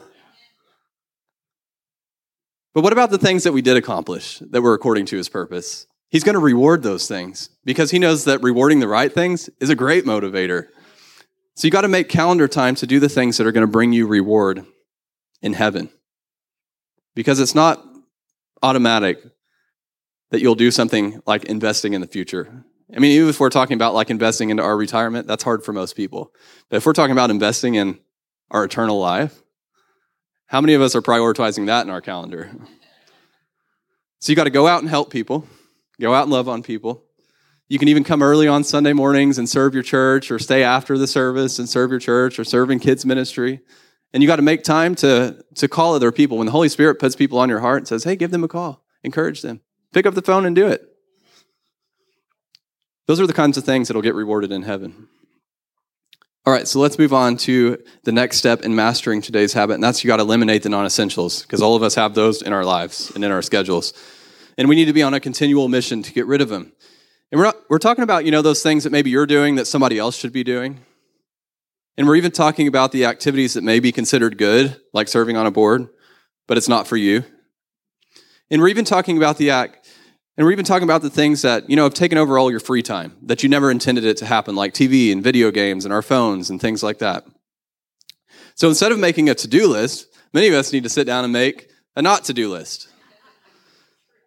But 2.80 2.84
what 2.84 2.94
about 2.94 3.10
the 3.10 3.18
things 3.18 3.44
that 3.44 3.52
we 3.52 3.62
did 3.62 3.76
accomplish 3.76 4.40
that 4.40 4.62
were 4.62 4.74
according 4.74 5.06
to 5.08 5.18
his 5.18 5.28
purpose? 5.28 5.86
He's 6.08 6.24
going 6.24 6.36
to 6.36 6.40
reward 6.40 6.82
those 6.82 7.10
things 7.10 7.50
because 7.66 7.92
he 7.92 8.00
knows 8.00 8.24
that 8.24 8.42
rewarding 8.42 8.80
the 8.80 8.88
right 8.88 9.12
things 9.12 9.50
is 9.60 9.70
a 9.70 9.76
great 9.76 10.06
motivator. 10.06 10.68
So 11.56 11.68
you 11.68 11.72
got 11.72 11.82
to 11.82 11.90
make 11.90 12.08
calendar 12.08 12.48
time 12.48 12.76
to 12.76 12.88
do 12.88 13.02
the 13.02 13.10
things 13.10 13.36
that 13.36 13.46
are 13.46 13.52
going 13.52 13.68
to 13.68 13.68
bring 13.68 13.92
you 13.92 14.08
reward 14.08 14.66
in 15.42 15.52
heaven 15.52 15.90
because 17.16 17.42
it's 17.42 17.54
not 17.54 17.84
automatic 18.64 19.22
that 20.32 20.40
you'll 20.40 20.56
do 20.56 20.72
something 20.72 21.22
like 21.28 21.44
investing 21.44 21.92
in 21.92 22.00
the 22.00 22.08
future. 22.08 22.64
I 22.96 23.00
mean, 23.00 23.12
even 23.12 23.28
if 23.28 23.42
we're 23.42 23.50
talking 23.50 23.76
about 23.76 23.94
like 23.94 24.10
investing 24.10 24.52
into 24.52 24.64
our 24.64 24.78
retirement, 24.78 25.28
that's 25.28 25.44
hard 25.44 25.66
for 25.66 25.74
most 25.74 25.98
people. 25.98 26.34
But 26.70 26.78
if 26.78 26.86
we're 26.86 26.94
talking 26.94 27.12
about 27.12 27.30
investing 27.30 27.76
in 27.76 28.00
our 28.50 28.64
eternal 28.64 28.98
life, 29.02 29.44
how 30.50 30.62
many 30.62 30.74
of 30.74 30.82
us 30.82 30.96
are 30.96 31.02
prioritizing 31.02 31.68
that 31.68 31.86
in 31.86 31.92
our 31.92 32.02
calendar? 32.02 32.50
So 34.18 34.32
you 34.32 34.36
got 34.36 34.46
to 34.46 34.50
go 34.50 34.68
out 34.68 34.82
and 34.82 34.90
help 34.90 35.12
people, 35.12 35.48
go 36.02 36.14
out 36.14 36.24
and 36.24 36.32
love 36.32 36.50
on 36.50 36.64
people. 36.64 37.04
You 37.68 37.78
can 37.78 37.88
even 37.88 38.04
come 38.04 38.24
early 38.24 38.48
on 38.48 38.64
Sunday 38.64 38.94
mornings 38.94 39.38
and 39.38 39.48
serve 39.48 39.76
your 39.76 39.84
church, 39.84 40.32
or 40.32 40.40
stay 40.40 40.64
after 40.64 40.98
the 40.98 41.06
service 41.06 41.60
and 41.60 41.70
serve 41.70 41.92
your 41.92 42.00
church, 42.00 42.40
or 42.40 42.44
serve 42.44 42.72
in 42.72 42.80
kids' 42.80 43.06
ministry. 43.06 43.62
And 44.12 44.24
you 44.24 44.28
got 44.28 44.38
to 44.38 44.42
make 44.42 44.64
time 44.64 44.96
to, 44.96 45.46
to 45.54 45.68
call 45.68 45.94
other 45.94 46.12
people. 46.12 46.40
When 46.40 46.48
the 46.48 46.52
Holy 46.52 46.68
Spirit 46.68 46.98
puts 46.98 47.16
people 47.16 47.38
on 47.38 47.48
your 47.48 47.60
heart 47.60 47.78
and 47.78 47.88
says, 47.88 48.04
hey, 48.04 48.16
give 48.16 48.32
them 48.32 48.44
a 48.44 48.48
call, 48.48 48.84
encourage 49.04 49.44
them, 49.44 49.62
pick 49.94 50.08
up 50.08 50.16
the 50.16 50.24
phone 50.24 50.48
and 50.48 50.56
do 50.56 50.66
it. 50.66 50.84
Those 53.06 53.22
are 53.22 53.28
the 53.28 53.34
kinds 53.34 53.56
of 53.56 53.66
things 53.66 53.88
that'll 53.88 54.02
get 54.02 54.16
rewarded 54.16 54.52
in 54.52 54.64
heaven. 54.64 55.10
All 56.50 56.56
right, 56.56 56.68
so 56.68 56.80
let's 56.80 56.98
move 56.98 57.14
on 57.14 57.38
to 57.38 57.78
the 58.06 58.12
next 58.12 58.38
step 58.38 58.64
in 58.64 58.74
mastering 58.74 59.22
today's 59.22 59.54
habit, 59.54 59.76
and 59.76 59.84
that's 59.84 60.04
you 60.04 60.08
got 60.08 60.18
to 60.18 60.24
eliminate 60.24 60.64
the 60.64 60.70
non 60.70 60.84
essentials, 60.84 61.44
because 61.44 61.62
all 61.62 61.76
of 61.76 61.84
us 61.84 61.94
have 61.94 62.16
those 62.16 62.42
in 62.42 62.54
our 62.54 62.66
lives 62.66 63.12
and 63.14 63.24
in 63.24 63.30
our 63.30 63.44
schedules. 63.44 63.94
And 64.58 64.68
we 64.68 64.76
need 64.76 64.86
to 64.86 64.94
be 64.94 65.04
on 65.04 65.14
a 65.14 65.20
continual 65.20 65.68
mission 65.68 66.02
to 66.02 66.12
get 66.12 66.26
rid 66.26 66.42
of 66.42 66.50
them. 66.50 66.74
And 67.32 67.38
we're, 67.38 67.46
not, 67.46 67.58
we're 67.70 67.78
talking 67.78 68.04
about, 68.04 68.26
you 68.26 68.32
know, 68.32 68.42
those 68.42 68.64
things 68.64 68.84
that 68.84 68.90
maybe 68.90 69.12
you're 69.12 69.28
doing 69.28 69.58
that 69.58 69.68
somebody 69.68 70.00
else 70.00 70.18
should 70.18 70.34
be 70.34 70.44
doing. 70.44 70.80
And 72.00 72.08
we're 72.08 72.16
even 72.16 72.32
talking 72.32 72.68
about 72.68 72.94
the 72.94 73.06
activities 73.06 73.54
that 73.54 73.64
may 73.64 73.80
be 73.80 73.92
considered 73.92 74.40
good, 74.40 74.76
like 74.92 75.08
serving 75.08 75.38
on 75.38 75.46
a 75.46 75.52
board, 75.52 75.88
but 76.48 76.58
it's 76.58 76.68
not 76.68 76.88
for 76.88 76.98
you. 76.98 77.26
And 78.50 78.60
we're 78.60 78.70
even 78.70 78.86
talking 78.86 79.18
about 79.18 79.38
the 79.38 79.52
act, 79.52 79.79
and 80.40 80.46
we're 80.46 80.54
even 80.54 80.64
talking 80.64 80.86
about 80.86 81.02
the 81.02 81.10
things 81.10 81.42
that, 81.42 81.70
you 81.70 81.76
know, 81.76 81.84
have 81.84 81.94
taken 81.94 82.18
over 82.18 82.38
all 82.38 82.50
your 82.50 82.62
free 82.62 82.82
time, 82.82 83.18
that 83.24 83.44
you 83.44 83.50
never 83.50 83.70
intended 83.70 84.06
it 84.06 84.16
to 84.18 84.26
happen, 84.26 84.56
like 84.56 84.74
TV 84.74 85.12
and 85.12 85.22
video 85.22 85.52
games 85.52 85.84
and 85.84 85.94
our 85.94 86.02
phones 86.02 86.50
and 86.50 86.62
things 86.62 86.82
like 86.82 87.00
that. 87.00 87.26
So 88.56 88.70
instead 88.70 88.94
of 88.94 89.00
making 89.00 89.30
a 89.30 89.36
to 89.36 89.50
do 89.50 89.68
list, 89.68 90.08
many 90.32 90.48
of 90.48 90.54
us 90.54 90.72
need 90.72 90.84
to 90.84 90.90
sit 90.90 91.04
down 91.04 91.26
and 91.26 91.34
make 91.34 91.70
a 91.98 92.02
not 92.02 92.24
to 92.24 92.34
do 92.34 92.50
list. 92.50 92.88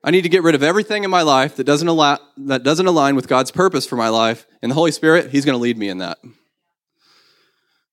I 0.04 0.10
need 0.10 0.20
to 0.20 0.28
get 0.28 0.42
rid 0.42 0.54
of 0.54 0.62
everything 0.62 1.02
in 1.02 1.10
my 1.10 1.22
life 1.22 1.56
that 1.56 1.64
doesn't, 1.64 1.88
allow, 1.88 2.18
that 2.36 2.62
doesn't 2.62 2.86
align 2.86 3.16
with 3.16 3.26
God's 3.26 3.50
purpose 3.50 3.86
for 3.86 3.96
my 3.96 4.10
life, 4.10 4.46
and 4.60 4.70
the 4.70 4.74
Holy 4.74 4.92
Spirit, 4.92 5.30
He's 5.30 5.46
going 5.46 5.56
to 5.56 5.62
lead 5.62 5.78
me 5.78 5.88
in 5.88 5.96
that. 5.96 6.18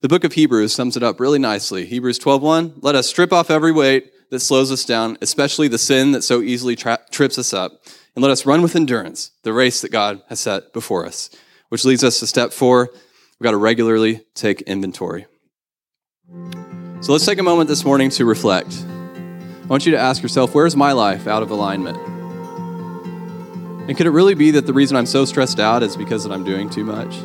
The 0.02 0.10
book 0.10 0.26
of 0.26 0.34
Hebrews 0.34 0.74
sums 0.74 0.98
it 0.98 1.04
up 1.04 1.22
really 1.22 1.40
nicely. 1.40 1.86
Hebrews 1.86 2.20
12:1, 2.20 2.80
let 2.82 2.96
us 2.96 3.08
strip 3.08 3.32
off 3.32 3.50
every 3.50 3.72
weight 3.72 4.12
that 4.30 4.42
slows 4.42 4.74
us 4.74 4.84
down, 4.84 5.18
especially 5.22 5.70
the 5.70 5.78
sin 5.78 6.12
that 6.12 6.24
so 6.24 6.42
easily 6.42 6.76
tra- 6.76 7.00
trips 7.12 7.38
us 7.38 7.54
up, 7.54 7.82
and 8.16 8.24
let 8.24 8.32
us 8.32 8.46
run 8.46 8.62
with 8.62 8.76
endurance 8.76 9.32
the 9.44 9.54
race 9.54 9.82
that 9.82 9.92
God 9.92 10.22
has 10.30 10.40
set 10.40 10.74
before 10.74 11.06
us. 11.06 11.30
Which 11.70 11.86
leads 11.86 12.04
us 12.04 12.20
to 12.20 12.28
step 12.28 12.52
4, 12.52 12.90
we've 12.92 13.44
got 13.44 13.52
to 13.52 13.58
regularly 13.58 14.26
take 14.34 14.62
inventory. 14.64 15.28
So 17.02 17.12
let's 17.12 17.26
take 17.26 17.40
a 17.40 17.44
moment 17.44 17.70
this 17.70 17.86
morning 17.86 18.10
to 18.12 18.26
reflect. 18.26 18.84
I 18.84 19.68
want 19.68 19.86
you 19.86 19.92
to 19.92 20.00
ask 20.00 20.22
yourself, 20.22 20.54
where's 20.56 20.76
my 20.76 20.92
life 20.92 21.28
out 21.28 21.44
of 21.44 21.52
alignment? 21.52 21.98
And 23.88 23.96
could 23.96 24.06
it 24.06 24.12
really 24.12 24.36
be 24.36 24.52
that 24.52 24.66
the 24.66 24.74
reason 24.74 24.98
I'm 24.98 25.06
so 25.06 25.26
stressed 25.26 25.60
out 25.60 25.82
is 25.84 25.96
because 25.96 26.24
that 26.24 26.32
I'm 26.32 26.44
doing 26.44 26.70
too 26.70 26.84
much? 26.84 27.16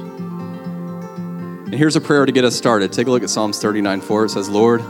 And 1.64 1.74
here's 1.74 1.96
a 1.96 2.00
prayer 2.00 2.24
to 2.24 2.32
get 2.32 2.44
us 2.44 2.54
started. 2.54 2.92
Take 2.92 3.06
a 3.06 3.10
look 3.10 3.22
at 3.22 3.30
Psalms 3.30 3.58
39 3.58 4.00
4. 4.00 4.26
It 4.26 4.28
says, 4.30 4.48
Lord, 4.48 4.82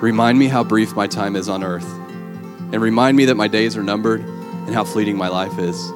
remind 0.00 0.38
me 0.38 0.46
how 0.46 0.64
brief 0.64 0.94
my 0.94 1.06
time 1.06 1.36
is 1.36 1.48
on 1.48 1.62
earth, 1.62 1.88
and 2.72 2.80
remind 2.80 3.16
me 3.16 3.26
that 3.26 3.34
my 3.34 3.48
days 3.48 3.76
are 3.76 3.82
numbered 3.82 4.24
and 4.72 4.78
how 4.78 4.84
fleeting 4.84 5.18
my 5.18 5.28
life 5.28 5.58
is. 5.58 5.88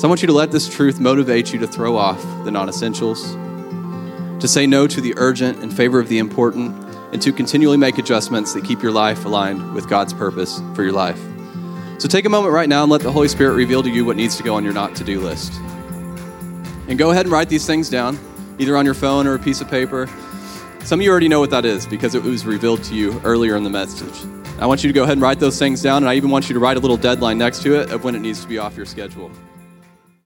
So 0.00 0.04
I 0.04 0.06
want 0.06 0.22
you 0.22 0.28
to 0.28 0.32
let 0.32 0.52
this 0.52 0.68
truth 0.68 1.00
motivate 1.00 1.52
you 1.52 1.58
to 1.58 1.66
throw 1.66 1.96
off 1.96 2.22
the 2.44 2.52
non 2.52 2.68
essentials, 2.68 3.32
to 4.40 4.46
say 4.46 4.64
no 4.64 4.86
to 4.86 5.00
the 5.00 5.14
urgent 5.16 5.60
in 5.60 5.70
favor 5.70 5.98
of 5.98 6.08
the 6.08 6.18
important, 6.18 6.84
and 7.12 7.20
to 7.20 7.32
continually 7.32 7.76
make 7.76 7.98
adjustments 7.98 8.54
that 8.54 8.64
keep 8.64 8.80
your 8.80 8.92
life 8.92 9.24
aligned 9.24 9.74
with 9.74 9.88
God's 9.88 10.12
purpose 10.12 10.60
for 10.76 10.84
your 10.84 10.92
life. 10.92 11.20
So 11.98 12.06
take 12.06 12.26
a 12.26 12.28
moment 12.28 12.54
right 12.54 12.68
now 12.68 12.84
and 12.84 12.92
let 12.92 13.00
the 13.00 13.10
Holy 13.10 13.26
Spirit 13.26 13.54
reveal 13.54 13.82
to 13.82 13.90
you 13.90 14.04
what 14.04 14.16
needs 14.16 14.36
to 14.36 14.44
go 14.44 14.54
on 14.54 14.62
your 14.62 14.72
not 14.72 14.94
to 14.96 15.02
do 15.02 15.18
list. 15.18 15.52
And 16.86 16.96
go 16.96 17.10
ahead 17.10 17.26
and 17.26 17.32
write 17.32 17.48
these 17.48 17.66
things 17.66 17.90
down 17.90 18.20
either 18.60 18.76
on 18.76 18.84
your 18.84 18.94
phone 18.94 19.26
or 19.26 19.34
a 19.34 19.38
piece 19.40 19.60
of 19.60 19.68
paper. 19.68 20.08
Some 20.84 21.00
of 21.00 21.04
you 21.04 21.10
already 21.10 21.28
know 21.28 21.40
what 21.40 21.50
that 21.50 21.64
is 21.64 21.86
because 21.88 22.14
it 22.14 22.22
was 22.22 22.46
revealed 22.46 22.84
to 22.84 22.94
you 22.94 23.20
earlier 23.24 23.56
in 23.56 23.64
the 23.64 23.70
message. 23.70 24.45
I 24.58 24.64
want 24.64 24.82
you 24.82 24.88
to 24.88 24.94
go 24.94 25.02
ahead 25.02 25.12
and 25.12 25.22
write 25.22 25.38
those 25.38 25.58
things 25.58 25.82
down, 25.82 26.02
and 26.02 26.08
I 26.08 26.14
even 26.14 26.30
want 26.30 26.48
you 26.48 26.54
to 26.54 26.58
write 26.58 26.78
a 26.78 26.80
little 26.80 26.96
deadline 26.96 27.36
next 27.36 27.62
to 27.62 27.78
it 27.78 27.90
of 27.90 28.04
when 28.04 28.14
it 28.14 28.20
needs 28.20 28.40
to 28.40 28.48
be 28.48 28.56
off 28.56 28.74
your 28.74 28.86
schedule. 28.86 29.30